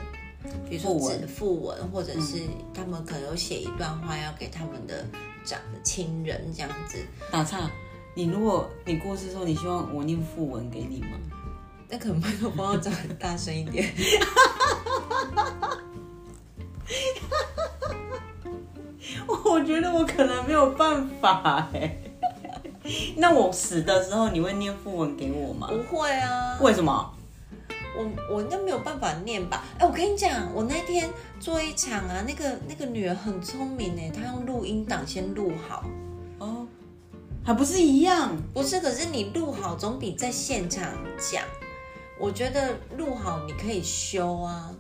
[0.68, 1.20] 比如说讣文。
[1.20, 5.05] 字副文，或者是他们可能有写一段话要给他们的
[5.51, 7.69] 长亲人这样子，打岔，
[8.15, 11.19] 你如果你过世的时候，你希望我念副文给你吗？
[11.89, 13.93] 那可能麦克风要找大声一点。
[19.27, 21.97] 我觉得我可能没有办法哎。
[23.17, 25.69] 那我死的时候，你会念副文给我吗？
[25.69, 27.13] 不会啊，为什么？
[27.96, 29.64] 我我应该没有办法念吧？
[29.79, 35.85] 哎，我跟你讲，我那天做一场啊，那个那个女儿很聪明哎，她用录音档先录好，
[36.38, 36.66] 哦，
[37.44, 38.37] 还不是一样？
[38.55, 41.42] 不是，可是你录好总比在现场讲。
[42.18, 44.70] 我觉得录好你可以修啊，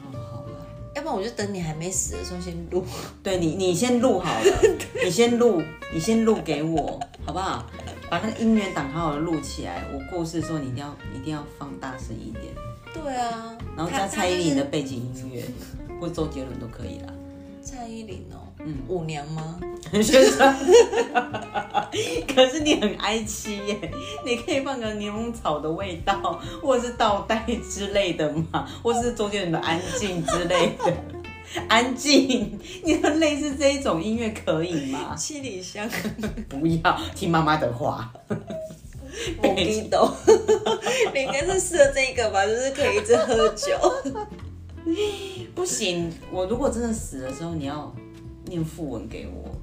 [0.00, 0.66] 哦，好了，
[0.96, 2.82] 要不然我就等你还没死的时候先录。
[3.22, 7.66] 对你，你先录好了，你先录，你先录给我，好不好？
[8.10, 9.84] 把那个音源档好好的录起来。
[9.92, 12.44] 我过世的时候，你一定要一定要放大声一点，
[12.92, 15.44] 对啊，然后加蔡依林的背景音乐，
[16.00, 17.12] 或周杰伦都可以啦。
[17.62, 19.60] 蔡依林哦，嗯，舞娘吗？
[19.92, 20.54] 学生，
[22.34, 23.92] 可是你很哀戚耶，
[24.24, 30.92] 你可以放个柠檬草的味道，或者是倒带之类的嘛，或是周杰伦的安静之类的。
[31.68, 35.14] 安静， 你说类似这一种音乐可以吗？
[35.18, 35.88] 七里香，
[36.48, 38.12] 不要听妈妈的话。
[39.42, 40.08] 我逼懂，
[41.14, 43.72] 你应该是适合这个吧，就是可以一直喝酒。
[45.54, 47.92] 不行，我如果真的死的时候，你要
[48.44, 49.57] 念副文给我。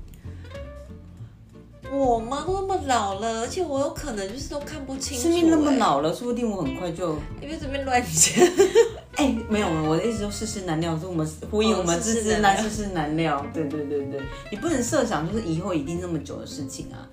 [1.92, 2.44] 我吗？
[2.46, 7.16] 都那么老了，而且我有可能就是都看不清楚、生命那么哎，老了，说不定我很快就……
[7.40, 8.46] 你别随便乱讲。
[9.16, 13.46] 哎、没有，我的意思说世事难料，是我们呼应哦我们世事难世事难料。
[13.54, 14.22] 对对对对，
[14.52, 17.08] 你不能设想就是以后一定那么久的事情啊。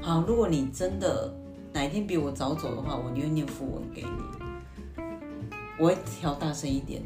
[0.00, 1.32] 好，如果你真的
[1.72, 5.02] 哪一天比我早走的话，我宁愿念符文给你，
[5.78, 7.02] 我会调大声一点。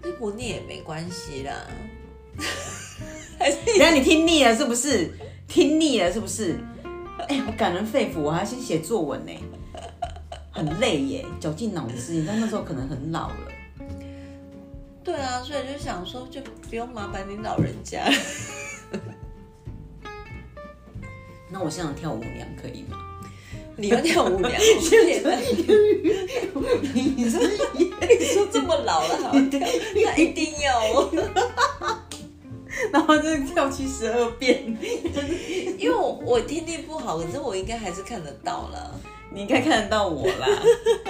[0.00, 1.52] 这不念也没关系啦。
[3.38, 5.12] 等下你听腻了是不是？
[5.48, 6.60] 听腻了是不是？
[7.28, 9.32] 哎、我感人肺腑，我还要先写作文呢，
[10.52, 12.12] 很累耶，绞尽脑汁。
[12.12, 13.36] 你知道那时候可能很老了。
[15.02, 18.04] 对啊，所以就想说，就不用麻烦你老人家。
[21.50, 22.96] 那我现场跳舞娘可以吗？
[23.76, 25.40] 你要跳舞娘， 现在
[26.94, 27.38] 你是
[27.74, 29.60] 你说这么老了还要跳，
[30.04, 31.10] 那一定要哦。
[32.92, 34.64] 然后就跳七十二变，
[35.78, 38.94] 因为我我听力不好，可是我应该还是看得到了。
[39.30, 40.48] 你应该看得到我啦。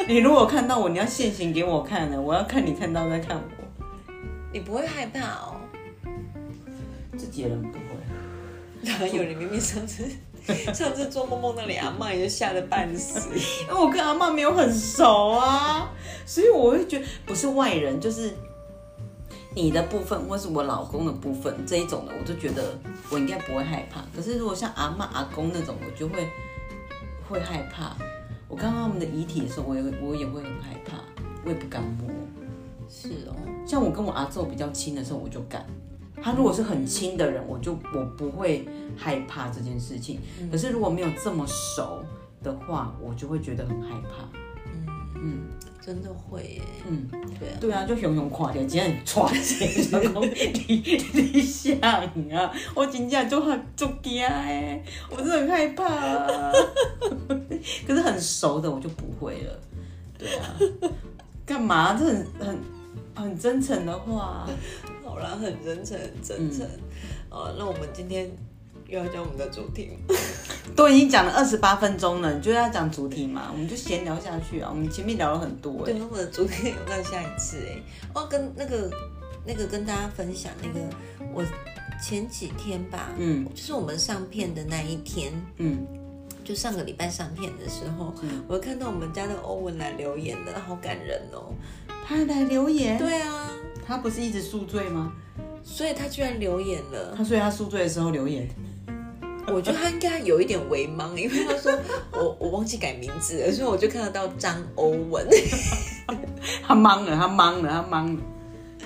[0.09, 3.43] 你如果看到我，你要现形给我看的，我要看你看到再看我。
[4.53, 5.57] 你不会害怕哦？
[7.17, 7.85] 自己人不会。
[8.81, 9.23] 哪有？
[9.23, 10.05] 你明明上次
[10.75, 13.29] 上次做梦梦到你阿妈，也就吓得半死。
[13.69, 15.89] 因为我跟阿妈没有很熟啊，
[16.27, 18.35] 所以我会觉得不是外人，就是
[19.63, 22.79] 你的部分或是我老公的部分这一种的，我就觉得
[23.11, 24.03] 我应该不会害怕。
[24.15, 26.29] 可是如果像阿妈阿公那种，我就会
[27.29, 27.97] 会害怕。
[28.49, 30.99] 我看到他们的遗体的时候，我也我也会很害怕，
[31.45, 32.09] 我也不敢摸。
[32.89, 35.67] 是哦，像我跟我阿昼比较亲的时候，我就敢。
[36.23, 38.67] 他如果是很亲的人，我就我不会
[38.97, 40.21] 害怕这件事情。
[40.51, 42.03] 可是如果没有这么熟
[42.43, 44.25] 的话，我就会觉得很害怕。
[45.89, 46.61] 真的会耶。
[46.87, 47.09] 嗯，
[47.41, 52.05] 对啊，对啊，就熊熊看着，真很抓起，想讲你你想啊，
[52.75, 56.53] 我真正就很就惊哎，我真的很害怕、啊。
[57.89, 59.59] 可是很熟的我就不会了。
[60.19, 60.55] 对啊，
[61.47, 61.95] 干嘛？
[61.99, 62.59] 这很很
[63.15, 64.47] 很真诚的话。
[65.03, 66.69] 好啦，很真诚，很真诚。
[67.31, 68.31] 哦，那我们今天
[68.89, 70.17] 又要讲我们的主题吗？
[70.75, 73.51] 都已经讲了二十八分钟了，你就要讲主题嘛？
[73.53, 74.71] 我们就闲聊下去啊。
[74.73, 77.83] 我们前面聊了很多哎、对，我们的主题有到下一次哎。
[78.15, 78.91] 哦，跟那个
[79.45, 80.81] 那个跟大家分享那个，
[81.35, 81.45] 我
[82.03, 85.87] 前几天吧，嗯就是我们上片的那一天，嗯，
[86.43, 88.15] 就上个礼拜上片的时候，
[88.49, 91.53] 我看到我们家的欧文来留言了，好感人哦。
[92.07, 93.51] 他来留言，对啊，
[93.87, 95.13] 他不是一直宿醉吗？
[95.63, 97.15] 所以他居然留言了。
[97.15, 98.49] 他所以他宿醉的时候留言，
[99.53, 101.73] 我觉得他应该有一点微茫，因为他说
[102.13, 105.27] 我我忘记改名字了，所以我就看得到张欧文，
[106.63, 108.23] 他懵了，他懵了，他懵了。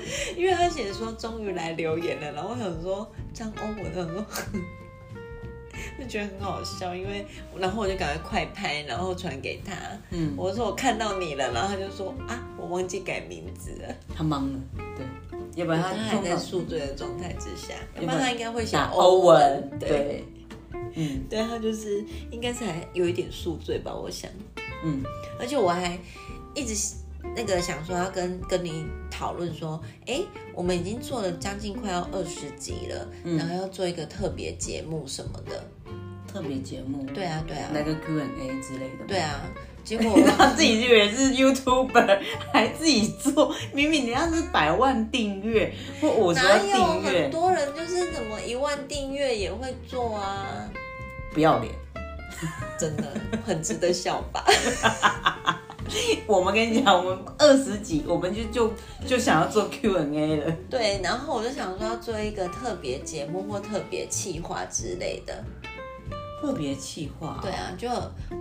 [0.37, 4.27] 因为他写说终于来留言了，然后我想说张欧文，我想说
[5.98, 7.25] 就觉得很好笑，因为
[7.57, 9.75] 然后我就赶快快拍，然后传给他，
[10.11, 14.61] 嗯，我说我看到你了，然后他就说啊我忘记改名字了，他懵了，
[14.96, 15.07] 对，
[15.55, 20.25] 要不然他他还在宿醉的状态之下，要要不然他应该会写打欧欧文文，，对。
[20.73, 24.31] 对，嗯对他就是应该是还有一点宿醉吧，我想。
[24.85, 25.03] 嗯，
[25.39, 25.99] 而且我还
[26.55, 26.75] 一直
[27.37, 30.23] 那个想说要跟跟你讨论说，哎，
[30.55, 35.65] 我们已经做了将近快要二十集了，嗯然后要做一个特别节目什么的。
[36.33, 39.43] 特别节目，对啊，对啊，来个 Q&A 之类的，对，啊。
[39.85, 42.18] 结果他 自己以为是 YouTuber，
[42.53, 50.68] 还自己做，明明人家是百万订阅或五十哪万有订阅很，多人就是怎么一万订阅也会做啊？
[51.33, 51.73] 不要脸。
[52.77, 53.05] 真的
[53.47, 54.45] 很值得笑吧？
[56.27, 58.73] 我们跟你讲，我们二十几，我们就就
[59.07, 60.53] 就想要做 Q&A 了。
[60.68, 65.45] 对，然后我就想说要做一个特别节目或特别企划之类的。
[66.43, 67.89] 特别企划，对，啊，就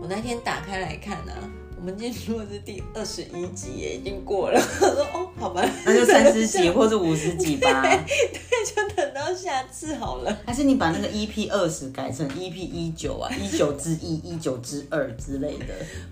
[0.01, 1.37] 我那天打开来看啊，
[1.77, 4.59] 我们今天录的是第二十一集耶，已经过了。
[4.81, 7.69] 我说哦，好吧，那就三十集或者五十集吧。
[7.85, 10.35] 对，就等到下次好了。
[10.47, 15.67] 还是你把那个 EP 二十改成 EP 一九啊， 一九之一、一九之二之类的。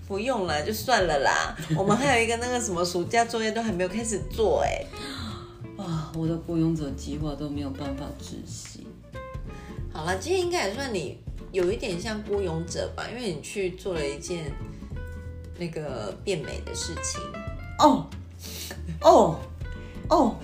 [0.06, 1.56] 不用了，就算了啦。
[1.76, 4.80] 我们还有一个那个什么暑假作业都还没有开始做哎。
[5.76, 8.86] 啊，我的雇佣者计划都没有办法执行。
[9.92, 11.18] 好了，今天应该也算你
[11.52, 14.52] 有一点像孤勇者吧，因为你去做了一件
[15.58, 17.20] 那个变美的事情。
[17.78, 18.06] 哦
[19.02, 19.38] 哦
[20.08, 20.36] 哦！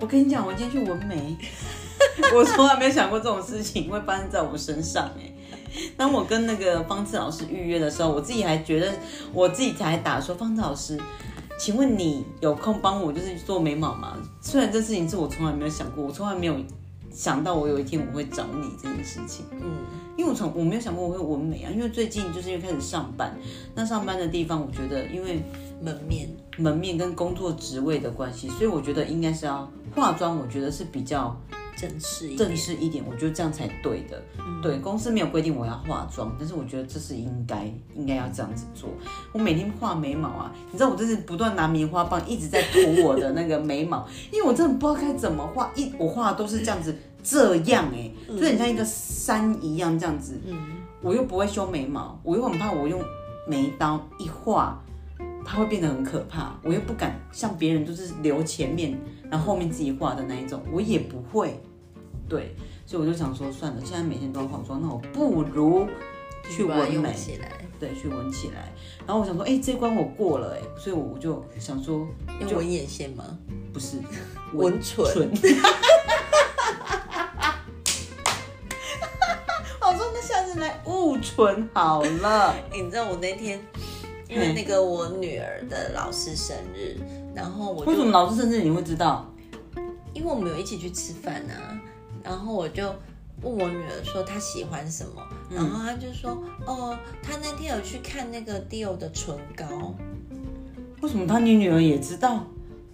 [0.00, 1.36] 我跟你讲，我今天去纹眉，
[2.34, 5.30] 我从来没有想过这种事情会发生在我身上哎。
[5.96, 8.92] 当我跟那个方志老师预约的时候，我自己还觉得，
[9.32, 10.98] 我自己才打说，方志老师，
[11.58, 14.16] 请问你有空帮我就是做眉毛吗？
[14.40, 16.56] 虽然这事情是我从来没有想过，我从来没有
[17.10, 19.44] 想到我有一天我会找你这件事情。
[19.52, 19.84] 嗯，
[20.16, 23.36] 因为我从我没有想过我会纹眉啊，因为最近就是因为开始上班，
[23.74, 25.42] 那上班的地方我觉得因为
[25.82, 31.36] 门面门面跟工作职位的关系，所以我觉得应该是要化妆，我觉得是比较。
[31.80, 34.22] 正式一点，正式一点，我觉得这样才对的。
[34.62, 37.64] 对，公司没有规定我要化妆，但是我觉得这是应该
[37.94, 38.90] 应该要这样子做。
[39.32, 50.38] 我每天画眉毛啊，你知道我真是不断拿棉花棒一直在涂我的那个眉毛， 因为我真的不知道该怎么画，一我画的都是这样子，这样哎，就很像一个山一样这样子。
[50.46, 50.58] 嗯，
[51.00, 53.00] 我又不会修眉毛，我又很怕我用
[53.48, 54.78] 眉刀一画，
[55.42, 56.54] 它会变得很可怕。
[56.62, 58.98] 我又不敢像别人就是留前面，
[59.30, 61.58] 然后后面自己画的那一种，我也不会。
[62.30, 62.54] 对，
[62.86, 65.88] 所以我就想说，算了，现在每天都要化妆，那我不如
[66.48, 67.12] 去纹眉，
[67.80, 68.72] 对，去纹起来。
[69.04, 72.06] 然后我想说，哎，这关我过了，哎，所以我就想说，
[72.38, 73.36] 要纹眼线吗？
[73.72, 73.96] 不是，
[74.54, 75.04] 纹唇。
[79.80, 82.54] 我说那下次来雾唇好了。
[82.72, 83.60] 你知道我那天
[84.28, 86.96] 因为那个我女儿的老师生日，
[87.34, 89.26] 然后我为什么老师生日你会知道？
[90.12, 91.80] 因为我们有一起去吃饭啊。
[92.22, 92.84] 然后我就
[93.42, 99.94] 问我女儿说她喜欢什么，然后她就说哦，她那天有去看那个 Dior 的唇膏。
[101.00, 102.44] 为什么她你女儿也知道？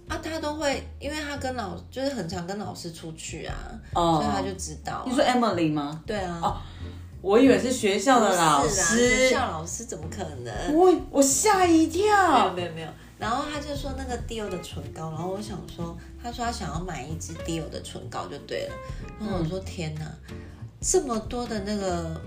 [0.07, 3.53] 啊，她都会，因为她跟老就是很常跟老师出去啊，
[3.93, 5.03] 所以她就知道。
[5.05, 6.01] 你说 Emily 吗？
[6.05, 6.39] 对啊。
[6.41, 6.55] 哦，
[7.21, 9.29] 我以为是学校的老师。
[9.29, 10.73] 学校老师怎么可能？
[10.73, 12.53] 我我吓一跳。
[12.55, 12.87] 没有没有没有。
[13.19, 18.75] 然后他就说那个 Dior 的唇膏，然后我想说，他说他想要买一支 Dior 的唇膏就对了。
[19.19, 20.05] 然后我说天哪，
[20.79, 22.21] 这么多的那个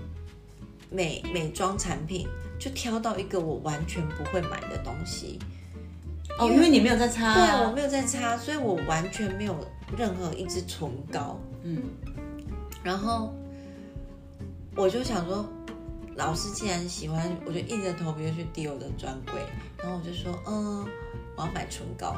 [0.89, 2.27] 美美妆产品，
[2.59, 5.39] 就挑到一个我完全不会买的东西。
[6.37, 7.33] 哦，因为你没有在擦。
[7.35, 9.55] 对，我没有在擦，所以我完全没有
[9.97, 11.39] 任何一支唇膏。
[11.63, 11.81] 嗯。
[12.83, 13.33] 然后
[14.75, 15.49] 我就想说。
[16.15, 19.41] 老师既然喜欢，我就硬着头皮去 Dior 的专柜，
[19.77, 20.85] 然后我就说，嗯，
[21.35, 22.15] 我要买唇膏，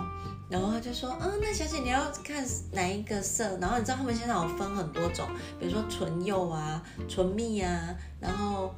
[0.49, 3.57] 然后他就说，嗯，那小姐你要看哪一个色？
[3.59, 5.27] 然后你知道他们现在有分很多种，
[5.59, 8.73] 比如说唇釉啊、唇蜜啊，然后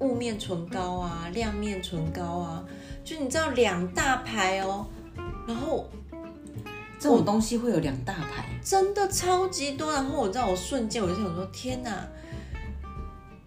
[0.00, 2.64] 雾面唇膏啊、亮面唇膏啊，
[3.02, 4.86] 就你知道两大排哦，
[5.48, 5.88] 然后
[7.00, 12.06] 这种东西会有两大排，真的超级多，然后我知道我瞬间我就想说，天哪！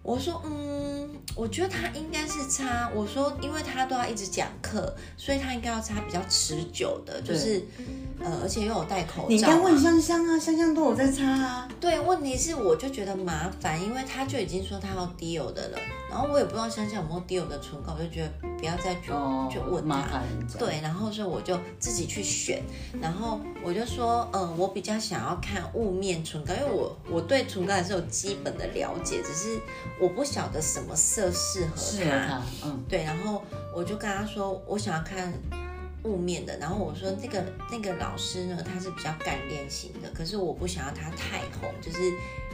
[0.06, 2.88] 我说，嗯，我觉得他应该是擦。
[2.94, 7.60] 我说，因为他都要一直讲课，所以他应该要擦比较持久的，就是，
[8.20, 9.28] 呃，而且又有戴口罩。
[9.28, 11.68] 你应该问香香啊，香香都有在擦啊。
[11.80, 15.78] 对，问题是我就觉得麻烦，因为他就已经说他要 deal 的了，
[16.10, 19.12] 然后我也不知道香香有没有 deal 的唇膏，我就觉得不要再去
[19.50, 20.22] 去问他。
[20.58, 22.62] 对，然后所以我就自己去选，
[23.00, 29.60] 然后我就说，嗯，我比较想要看雾面唇膏，因为我我对唇膏还是有基本的了解，只是。
[29.98, 33.42] 我不晓得什么色适合他，嗯，对，然后
[33.74, 35.32] 我就跟他说，我想要看
[36.06, 41.98] 雾面的，然后我说那个那个老师呢，他是比较干练型的，可是我不想要他太红，就是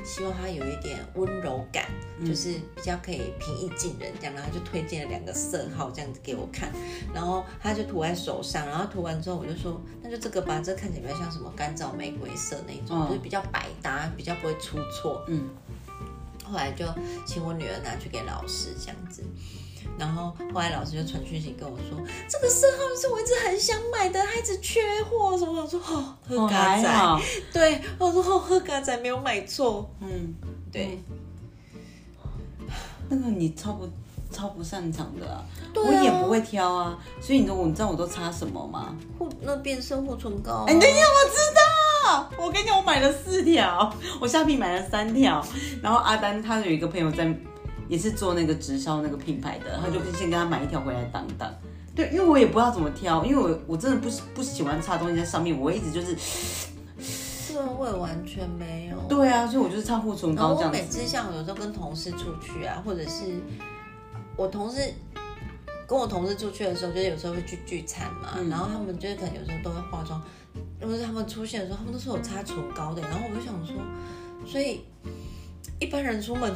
[0.05, 1.87] 希望他有一点温柔感，
[2.27, 6.73] 就是比较可以平易近人这样，然后就推荐了两个色号这样子给我看，
[7.15, 15.51] 然后他就涂在手上，然后涂完之后我就说，那就这个吧，这看起来比较像什么干燥玫瑰色那种，就是比较百搭，比较不会出错，嗯。
[16.45, 16.85] 后来就
[17.25, 19.23] 请我女儿拿去给老师这样子，
[19.99, 25.63] 然后后来老师就传讯息跟我说，这个色号是我一直很想买的，一直缺货什么。
[25.63, 27.21] 我说哦，喝嘎仔，
[27.53, 30.35] 对，我说哦，喝嘎仔没有买错，嗯，
[30.73, 30.99] 对。
[33.09, 33.87] 那个你超不
[34.31, 38.97] 超不擅长的啊，我也不会挑啊，所以你我你知道我都擦什么吗？
[39.19, 40.65] 护那变色护唇膏。
[40.67, 41.63] 哎，等一下，我知道。
[42.39, 45.45] 我跟你讲，我买了四条，我下皮买了三条，
[45.83, 47.25] 然后阿丹他有一个朋友在，
[47.93, 51.55] 也是做那个直销那个品牌的，他就先跟他买一条回来当当，
[51.95, 56.17] 对，因为我也不知道怎么挑，因为我我真的不喜不喜欢擦东西在上面，我一直就是，
[57.49, 58.97] 这个完全没有。
[59.11, 60.79] 对啊，所以我就是擦护唇然后我膏这样子。
[60.79, 63.39] 每次像有时候跟同事出去啊，或者是
[64.39, 64.81] 我同事
[65.87, 70.19] 跟我同事出去的时候，就是有时候会去聚餐嘛，嗯然后他们就是可能有时候都会化妆，
[70.81, 73.77] 如果是他们出现的时候，他们都是有擦唇膏的，然后我就想说，
[74.47, 74.81] 所以
[75.79, 76.51] 一般人出门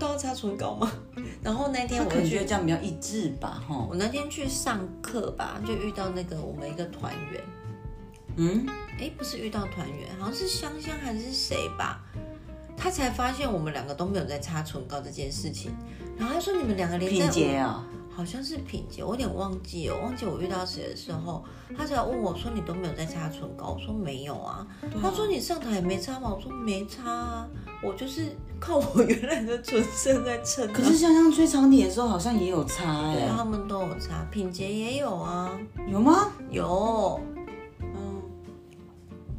[0.00, 0.90] 都要擦唇膏吗？
[1.44, 3.86] 然后那天我觉得这样比较一致吧，哈。
[3.88, 7.42] 我那天去上课吧，就遇到那个我们一个团员，
[8.36, 8.66] 嗯，
[8.98, 12.02] 哎，不是遇到团员，好像是香香还是谁吧，
[12.76, 15.70] 他才发现我们两个都没有在擦唇膏这件事情。
[16.18, 17.86] 然后他说你们两个连在品洁啊，
[18.20, 21.42] 好像是品杰，我有点忘记哦，忘记我遇到谁的时候，
[21.74, 24.66] 他才问我说你都没有在擦唇膏，我说没有啊。
[25.00, 26.30] 他说你上台也没擦吗？
[26.30, 27.48] 我说没擦啊，
[27.82, 30.70] 我就是靠我原来的唇色在撑、啊。
[30.74, 35.58] 可是香香吹长笛的时候好像也有擦哎、对他们都有擦，品杰也有啊，
[35.90, 36.30] 有吗？
[36.50, 37.18] 有。
[37.80, 38.20] 嗯，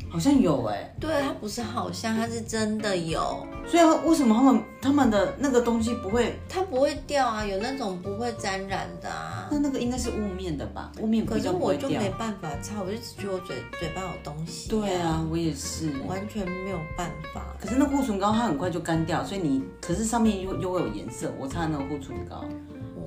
[0.09, 6.39] 好像有哎、对，它不是好像，它是真的有，所以为什么他们他们的那个东西不会？
[6.47, 9.47] 它不会掉啊，有那种不会沾染的啊。
[9.51, 10.91] 那那个应该是雾面的吧？
[10.99, 12.11] 雾面可是我就没。
[12.17, 15.89] 办法擦，我就只觉得我嘴嘴巴有东西、对，啊，我也是。
[16.05, 17.55] 完全没有办法。
[17.59, 21.32] 可是那护唇膏它很快就干掉，所以你可是上面又又会有颜色。
[21.39, 22.43] 我擦那个护唇膏，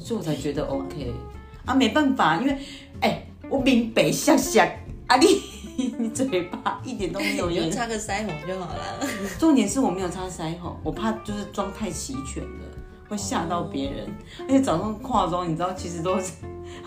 [0.00, 1.12] 所以我才觉得 OK
[1.64, 2.58] 啊，没办法，因为
[3.02, 4.68] 哎、我明北向下
[5.06, 5.26] 啊你
[5.98, 7.70] 你嘴巴一点都没有你就。
[7.70, 9.00] 擦个腮红就好了。
[9.38, 12.64] 重点是我没有擦腮红，我怕就是妆太齐全了，
[13.08, 14.06] 会吓到别人。
[14.40, 16.32] 而且早上化妆，你知道，其实都是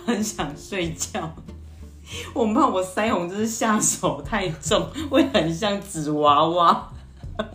[0.05, 1.33] 很想睡觉。
[2.33, 6.89] 我很怕我腮红就是下手太重，会很像纸娃娃，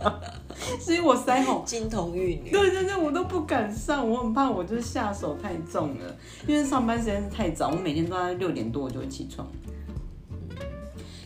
[0.79, 1.63] 所以我腮红。
[1.65, 6.15] 金童玉女，对对对，我都不敢上，我很怕我就是下手太重了，
[6.45, 9.47] 因为上班时间是太早，我每天都在六点多我就会起床，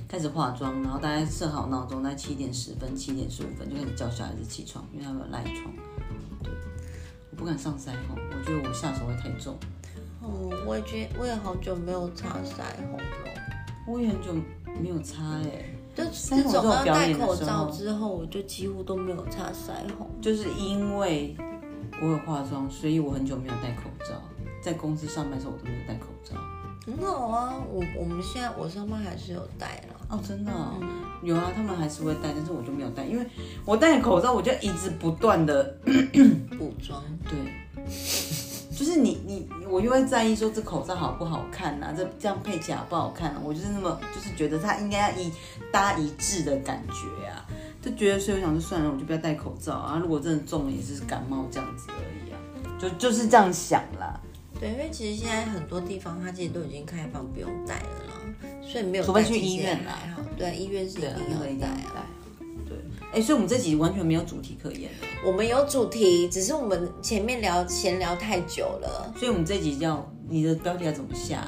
[0.07, 5.73] 开始化妆，然后大概设好闹钟，在七点十分、七点十五分就开始叫小孩子起床，因为他们有赖床。
[6.41, 6.53] 对，
[7.31, 9.55] 我不敢上腮红，我觉得我下手会太重。
[10.21, 13.03] 哦，我也觉我也好久没有擦腮红了。
[13.85, 14.33] 我也很久
[14.81, 20.09] 没有擦哎、就腮红自从戴口罩之后，我就几乎都没有擦腮红。
[20.21, 21.35] 就是因为
[22.01, 24.21] 我有化妆，所以我很久没有戴口罩。
[24.61, 26.35] 在公司上班的时候，我都没有戴口罩。
[26.85, 29.96] 很好啊，我我们现在我上班还是有戴啦。
[30.09, 30.75] 哦，真的、哦
[31.23, 33.25] 有啊，他们还是会戴，但是我就没有戴，因为
[33.65, 35.63] 我戴口罩，我就一直不断的
[36.57, 37.35] 补妆，对，
[38.69, 43.41] 就是你你我又会在意说这口罩好不好看呐、这这样配起来好不好看、啊？
[43.43, 45.31] 我就是那么就是觉得它应该要一
[45.71, 47.43] 搭一致的感觉啊，
[47.81, 49.97] 就觉得所以我想说算了，我就不要戴口罩啊。
[49.99, 52.37] 如果真的中了也是感冒这样子而已啊，
[52.79, 54.17] 就就是这样想啦。
[54.59, 58.06] 对，因为其实现在很多地方它其实都已经开放不用戴了啦，
[58.61, 60.21] 所以没有除非去医院啦还好。
[60.37, 61.81] 对，医院是一定要带啊。
[61.85, 62.05] 要戴。
[62.67, 62.77] 对，
[63.13, 69.13] 哎、所以我们这集完全没有主题可言的，我们有主题，只是我们前面聊闲聊太久了。
[69.17, 71.47] 所以我们这集叫你的标题要怎么下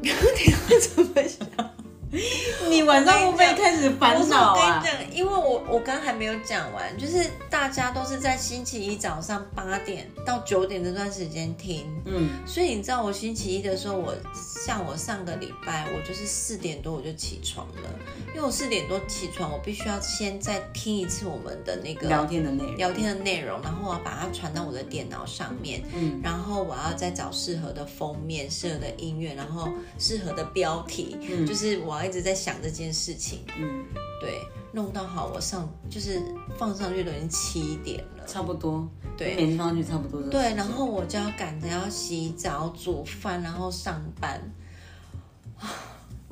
[0.00, 1.70] 标题要怎么想？
[2.68, 4.82] 你晚上会不会开始烦恼啊？
[4.82, 4.82] 我？
[4.84, 17.90] 跟你讲，因为我我刚还没有讲完，就是大家都是在星期一早上八点到九点这段时间听，嗯，所以你知道我星期一的时候，我像我上个礼拜，我就是四点多我就起床了，
[18.34, 31.46] 因为我四点多起床，我必须要先再听一次我们的那个聊天的内容，聊天的内容，然后我要把它传到我的电脑上面，嗯，然后我要再找适合的封面、适合的音乐，然后适合的标题，嗯。
[31.46, 33.84] 就是我要一直在想这件事情，嗯，
[34.20, 34.40] 对，
[34.72, 36.22] 弄到好，我上就是
[36.56, 40.28] 放上去都已经七点了，差不多，对每天放上去差不多的。
[40.28, 44.40] 对，然后我就要赶着要洗澡、煮饭，然后上班。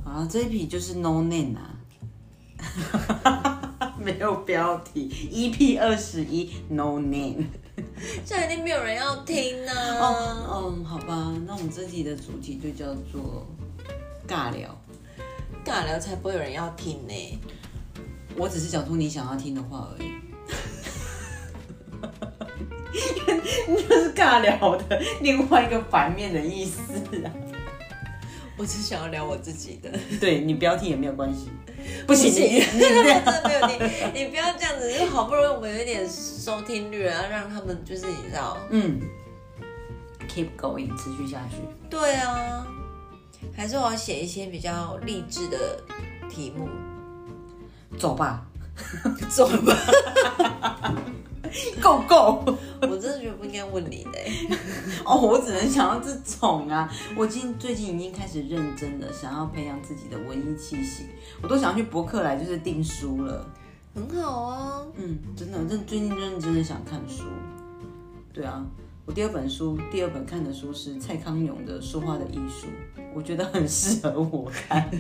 [0.05, 1.75] 啊，这一批就是 no name 啊，
[3.99, 7.45] 没有标题，EP 二十一 no name。
[8.25, 13.47] 这样一定没有人要听呢、哦，嗯，好吧，那我们这集的主题就叫做
[14.29, 14.79] 尬聊。
[15.65, 17.41] 尬聊才不会有人要听呢、
[18.37, 20.13] 我只是讲出你想要听的话而已。
[23.89, 26.81] 就是尬聊的另外一个反面的意思
[27.25, 27.33] 啊。
[28.57, 29.91] 我只想要聊我自己的。
[30.21, 31.51] 对你不要听也没有关系，
[32.07, 39.01] 不行，不行，你你这样真的没有你，你不要这样子，就好不容易我们有一点收听率，然后让他们就是你知道，嗯
[40.29, 41.57] ，keep going，持续下去。
[41.91, 42.65] 对啊，
[43.57, 45.81] 还是我要写一些比较励志的
[46.29, 46.69] 题目，
[47.99, 48.47] 走吧，
[49.29, 50.95] 走吧。
[51.81, 52.43] 够 够。
[52.83, 54.49] 我真的觉得不应该问你的、欸。
[55.05, 56.93] 哦，我只能想到这种啊。
[57.17, 61.07] 我今最近已经开始认真的想要培养自己的文艺气息，
[61.41, 63.47] 我都想要去博客来就是订书了。
[63.95, 67.23] 很好啊，嗯，真的，真最近认真的想看书。
[68.33, 68.67] 对啊，
[69.07, 72.67] 我第二本书，第二本看的书是蔡康永的《说话的艺术》，
[73.15, 74.91] 我觉得很适合我看。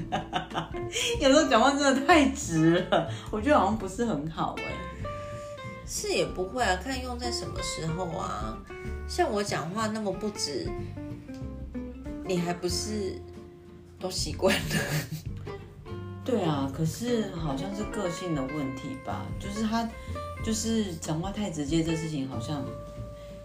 [1.20, 4.64] 有时候讲话真的太直了，我觉得好像不是很好哎、
[5.86, 8.58] 是也不会啊，看用在什么时候啊。
[9.08, 10.68] 像我讲话那么不直，
[12.26, 13.18] 你还不是
[13.98, 14.76] 都习惯了？
[16.22, 19.88] 对啊，可是好像是个性的问题吧，就是他
[20.44, 22.62] 就是讲话太直接，这事情好像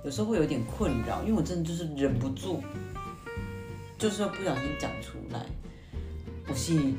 [0.04, 2.62] 有时候会有点困扰，因为我真的就是忍不住，
[3.98, 5.46] 就是不小心讲出来
[6.48, 6.96] 我心里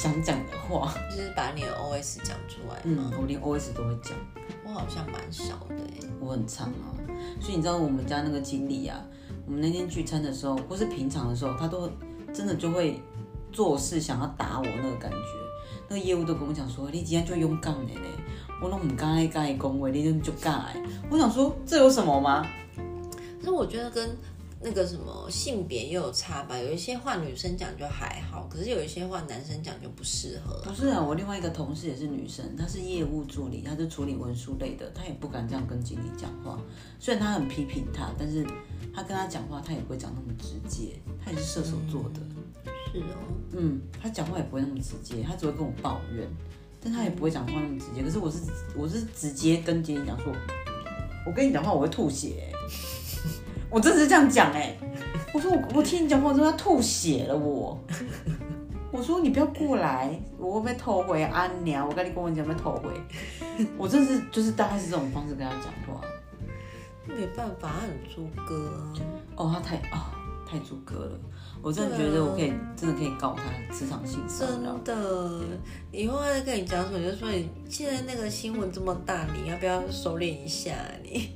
[0.00, 0.94] 想讲的话。
[1.10, 4.12] 就是把你的 OS 讲出来嗯？，我连 OS 都会讲，
[4.64, 6.92] 我好像蛮少的哎、我很长啊。
[7.40, 9.02] 所以你知道我们家那个经理啊，
[9.46, 11.90] 我们那天聚餐的时候，或是平常的时候，他都
[12.32, 13.00] 真的就会
[13.50, 15.16] 做事想要打我那个感觉。
[15.88, 18.08] 那个业务都跟我讲说，你今天就勇敢的嘞，
[18.64, 20.82] 我都唔敢来跟你讲话，你就敢来。
[21.10, 22.46] 我想说，这有什么吗？
[23.38, 24.16] 可是我觉得跟
[24.58, 30.62] 那个什么性别又有差吧，有一些话女生讲就还好，可是有一些话男生讲就不适合。
[30.64, 36.58] 不是啊，我另外一个同事也是女生，她是业务助理，她是处理文书类的，她也不敢这样跟经理讲话。
[36.98, 38.42] 虽然她很批评他，但是
[38.94, 40.98] 她跟他讲话，她也不会讲那么直接。
[41.22, 42.20] 她也是射手座的，
[42.90, 46.26] 是哦，嗯，她讲话也不会那么直接，她只会跟我抱怨，
[46.84, 48.02] 但他也不会讲话那么直接。
[48.02, 48.38] 可是我是
[48.76, 50.30] 我是直接跟杰尼讲说，
[51.26, 52.52] 我跟你讲话我会吐血、欸
[53.70, 54.76] 我真的是这样讲哎、
[55.32, 57.76] 我说我我听你讲话之后要吐血了我。
[58.92, 61.84] 我说你不要过来，我会被偷回安娘。
[61.84, 62.88] 我跟你跟我讲被偷回，
[63.76, 66.00] 我真是就是大概是这种方式跟他讲话。
[67.04, 68.94] 没办法，他很猪哥啊。
[69.34, 70.14] 哦，他太啊、
[70.48, 71.18] 太猪哥了，
[71.64, 73.42] 我真的觉得我可以真的可以告他
[73.74, 74.94] 职场性骚扰真。
[74.94, 75.40] 的，
[75.90, 81.30] 以后他在跟你讲什么，你就说你现在那个新闻这么大，你要不要收敛一下、你？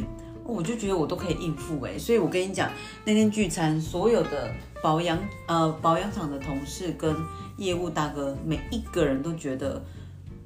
[0.42, 2.70] 我就觉得我都可以应付哎、所以我跟你讲，
[3.04, 4.50] 那天聚餐，所有的
[4.82, 5.18] 保养
[5.48, 7.14] 呃保养厂的同事跟
[7.58, 9.82] 业务大哥，每一个人都觉得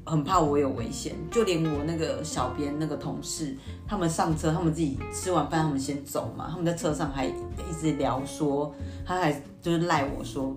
[0.09, 3.55] 很怕我有危险，就连我那个小编那个同事，
[3.87, 7.33] 他们上车，他们自己吃完饭，他们先走嘛，他们在车上还一
[7.81, 10.57] 直聊说，他还就是赖我说，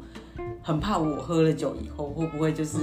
[0.63, 2.77] 很怕我喝了酒以后会不会就是。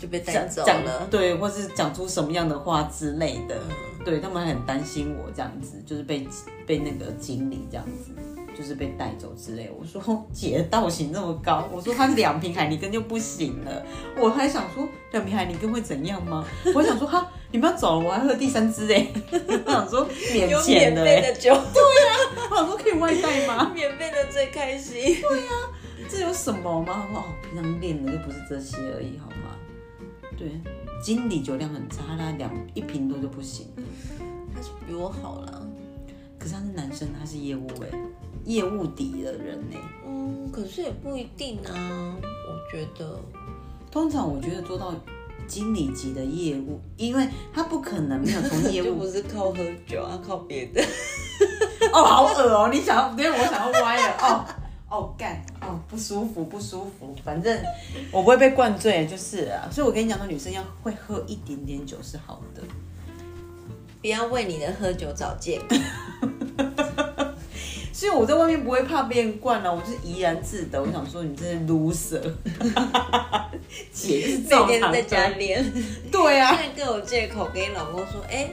[0.00, 1.08] 就被带走了。
[1.10, 6.24] 对，或是讲出什么样的话之类的，嗯对他们很担心我这样子，就是被
[6.64, 8.12] 被那个经理这样子，
[8.58, 9.70] 就是被带走之类。
[9.78, 13.86] 我说姐道行这么高，我说他两瓶海尼根就不行了，
[14.18, 16.44] 我还想说两瓶海尼根会怎样吗？
[16.74, 19.06] 我想说哈，你们要走了，我还喝第三支哎，
[19.64, 21.54] 我想说免有免钱的哎，费的酒，
[22.50, 23.70] 我想说可以外带吗？
[23.72, 25.16] 免费的最开心。
[26.10, 27.06] 这有什么吗？
[27.14, 29.54] 哦，平常练的就不是这些而已，好吗？
[30.36, 30.60] 对，
[31.02, 33.66] 经理酒量很差，他两一瓶多就不行。
[34.54, 35.68] 他是比我好了。
[36.38, 37.88] 可是他是男生，他是业务哎、
[38.48, 39.76] 业务底的人呢、
[40.06, 43.20] 嗯，可是也不一定啊，我觉得。
[43.90, 44.94] 通常我觉得做到
[45.46, 50.82] 经理级的业务，因为他不可能没有从业 就务不是靠喝酒啊，靠别的。
[51.92, 52.70] 哦，好恶哦！
[52.72, 54.44] 你想要，因为我想要歪了哦
[54.90, 57.58] 哦干哦不舒服不舒服，反正
[58.10, 59.68] 我不会被灌醉就是啊。
[59.70, 62.62] 所以我跟你讲，说女生要会喝一点点酒是好的。
[64.00, 65.76] 不要为你的喝酒找借口。
[67.98, 70.80] 所以我在外面不会怕被人灌了、我就是怡然自得。
[70.80, 72.22] 我想说，你真是 loser，
[73.92, 75.72] 姐是每天在家喝练，
[76.08, 78.48] 对啊，现在各有借口给你老公说，哎、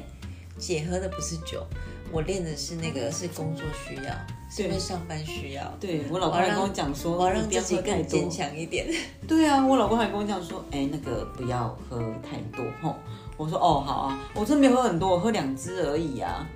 [0.58, 1.64] 姐喝的不是酒，
[2.12, 4.12] 我练的是那个是工作需要，
[4.50, 5.62] 是因为上班需要。
[5.80, 8.28] 对我老公还跟我讲说，我要让自己更坚。
[8.28, 8.88] 强一点。
[9.28, 12.96] 对啊，我老公还跟我讲说，哎、那个不要喝太多吼。
[13.38, 16.48] 我说哦好啊，我真没有喝很多，我喝两支而已啊。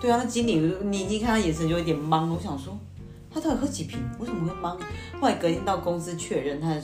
[0.00, 2.76] 对啊，那经理你一看他眼神就有点懵，我想说
[3.32, 4.00] 他到底喝几瓶？
[4.18, 4.76] 为什么会懵？
[5.20, 6.74] 后来隔天到公司确认，他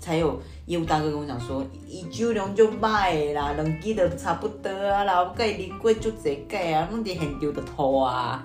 [0.00, 8.44] 才有业务大哥跟我讲说，伊酒量就歹啦，两支就差不多啊啦，我甲伊啉过足济届啊，拢伫现场就吐啊。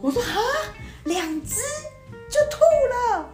[0.00, 0.40] 我说哈，
[1.04, 1.60] 两支
[2.28, 2.58] 就吐
[3.14, 3.26] 了。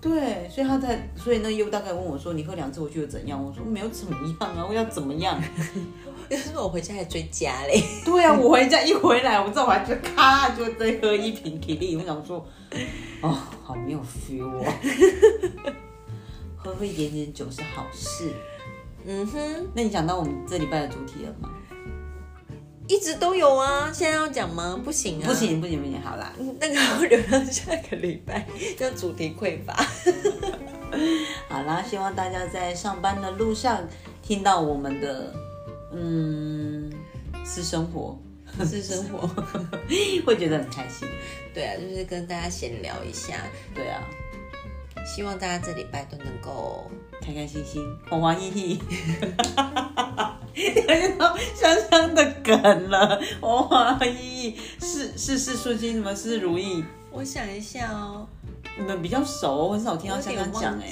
[0.00, 5.38] 对，所以他在，所以那业务大概问我说：“你喝两支，我觉得怎样？”我说：“没有怎么样啊，我要怎么样
[6.36, 12.46] 就是我回家还追加嘞，？”对啊，我回家一回来，我知道我还就咔就再喝一瓶 k i 我想说，
[13.20, 14.64] 哦，好没有 feel 哦。
[16.56, 18.32] 喝喝一点点酒是好事。
[19.04, 21.48] 嗯哼，那你讲到我们这礼拜的主题了吗？
[22.86, 24.78] 一直都有啊，现在要讲吗？
[24.84, 28.46] 不行啊，不，行不行不行，好啦，那个要留到下个礼拜，
[28.78, 29.72] 叫主题匮乏。
[31.48, 33.80] 好啦，希望大家在上班的路上
[34.22, 35.32] 听到我们的
[35.92, 36.92] 嗯
[37.44, 38.18] 私生活，
[38.64, 39.26] 私生活，
[40.24, 41.08] 会觉得很开心。
[41.54, 43.34] 对啊，就是跟大家闲聊一下，
[43.74, 44.02] 对啊，
[45.04, 48.80] 希望大家这礼拜都能够开开心心，欢欢喜喜。
[50.52, 56.84] 听到香香的梗了，欢欢喜喜，事事事顺心，什么事如意？
[57.12, 58.28] 我想一下哦，
[58.80, 60.90] 你们比较熟，我很少听到香香讲哎。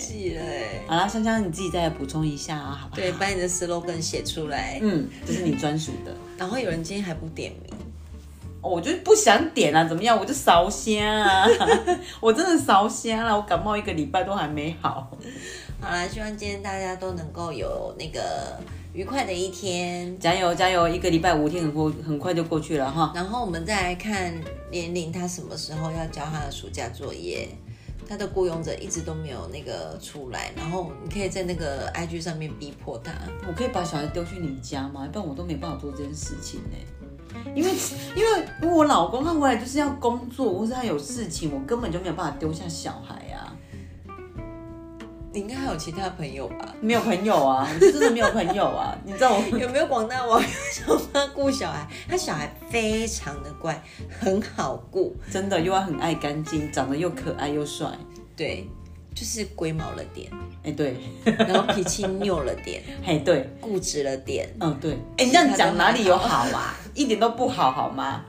[0.86, 2.96] 好啦，香香你自己再来补充一下啊，好不好？
[2.96, 4.78] 对，把你的 slogan 写出来。
[4.82, 6.14] 嗯，这是你专属的。
[6.36, 7.72] 然后有人今天还不点名，
[8.60, 10.18] 哦我就不想点啊，怎么样？
[10.18, 11.46] 我就烧香啊，
[12.20, 15.10] 我真的烧香了，我感冒一个礼拜都还没好。
[15.80, 18.20] 好啦，希望今天大家都能够有那个
[18.92, 20.18] 愉快的一天。
[20.18, 20.86] 加油加油！
[20.86, 23.12] 一个礼拜五天很过，很快就过去了哈。
[23.14, 24.34] 然后我们再来看
[24.70, 27.48] 连玲她什么时候要交他的暑假作业。
[28.08, 33.12] 他的雇佣者一直都没有那个出来，然后你可以在那个 IG 上面逼迫他。
[33.46, 35.06] 我可以把小孩丢去你家吗？
[35.12, 36.76] 不然我都没办法做这件事情呢。
[37.54, 37.70] 因为
[38.16, 43.27] 因为如果我老公他回来就是要工作，或是他有事情，我根本就没有办法丢下小孩。
[45.32, 46.74] 你应该还有其他朋友吧？
[46.80, 48.96] 没有朋友啊，我就真的没有朋友啊。
[49.04, 51.86] 你知道我有没有广大网友想帮他顾小孩？
[52.08, 53.80] 他小孩非常的乖，
[54.18, 57.86] 很好顾，真的又要很爱干净，长得又可爱又帅。
[58.34, 58.66] 对，
[59.14, 60.30] 就是龟毛了点，
[60.64, 64.48] 哎，对，然后脾气拗了点，嘿 对，固执了点。
[64.60, 64.92] 嗯对。
[65.18, 66.74] 哎，你这样讲哪里有好啊？
[66.94, 68.24] 一点都不好，好吗？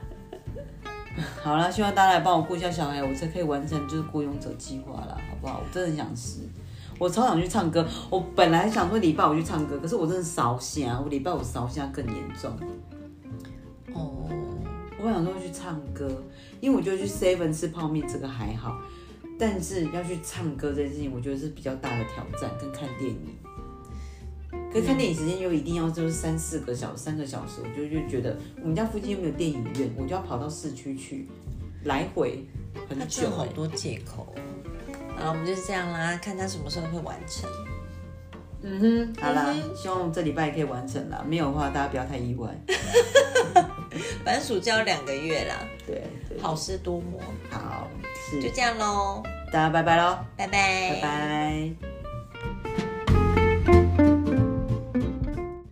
[1.42, 5.60] 好了，希望大家来帮我顾一下小孩，我才可以完成就是雇佣者计划啦，好不好？
[5.62, 6.40] 我真的很想吃，
[7.00, 7.84] 我超想去唱歌。
[8.10, 12.52] 我本来想说礼拜五去唱歌，可是我真的烧香，我礼拜五烧香更严重。
[13.94, 14.28] 哦，
[15.02, 16.22] 我想说去唱歌，
[16.60, 18.78] 因为我觉得去 Seven 吃泡面这个还好，
[19.38, 23.18] 但是要去唱歌这件事情，我觉得是比较大的挑战，跟看电影。
[24.70, 31.26] 可是看电影时间又一定要就是三四个小时，三个小时，我就就觉得我们家附近又没有电影院，我就要跑到市区去，
[31.84, 32.44] 来回
[32.86, 33.22] 很他久、欸。
[33.22, 34.34] 真的好多借口
[35.20, 35.24] 哦。
[35.26, 37.48] 好，我们就是这样啦，看他什么时候会完成。
[38.62, 41.24] 嗯哼，好啦嗯，希望这礼拜可以完成啦。
[41.26, 42.48] 没有的话，大家不要太意外。
[44.24, 45.56] 反正暑假有两个月啦，
[45.86, 47.88] 对对，好事多磨，好，
[48.30, 51.72] 是就这样喽，大家拜拜喽，拜拜，拜
[53.96, 54.09] 拜。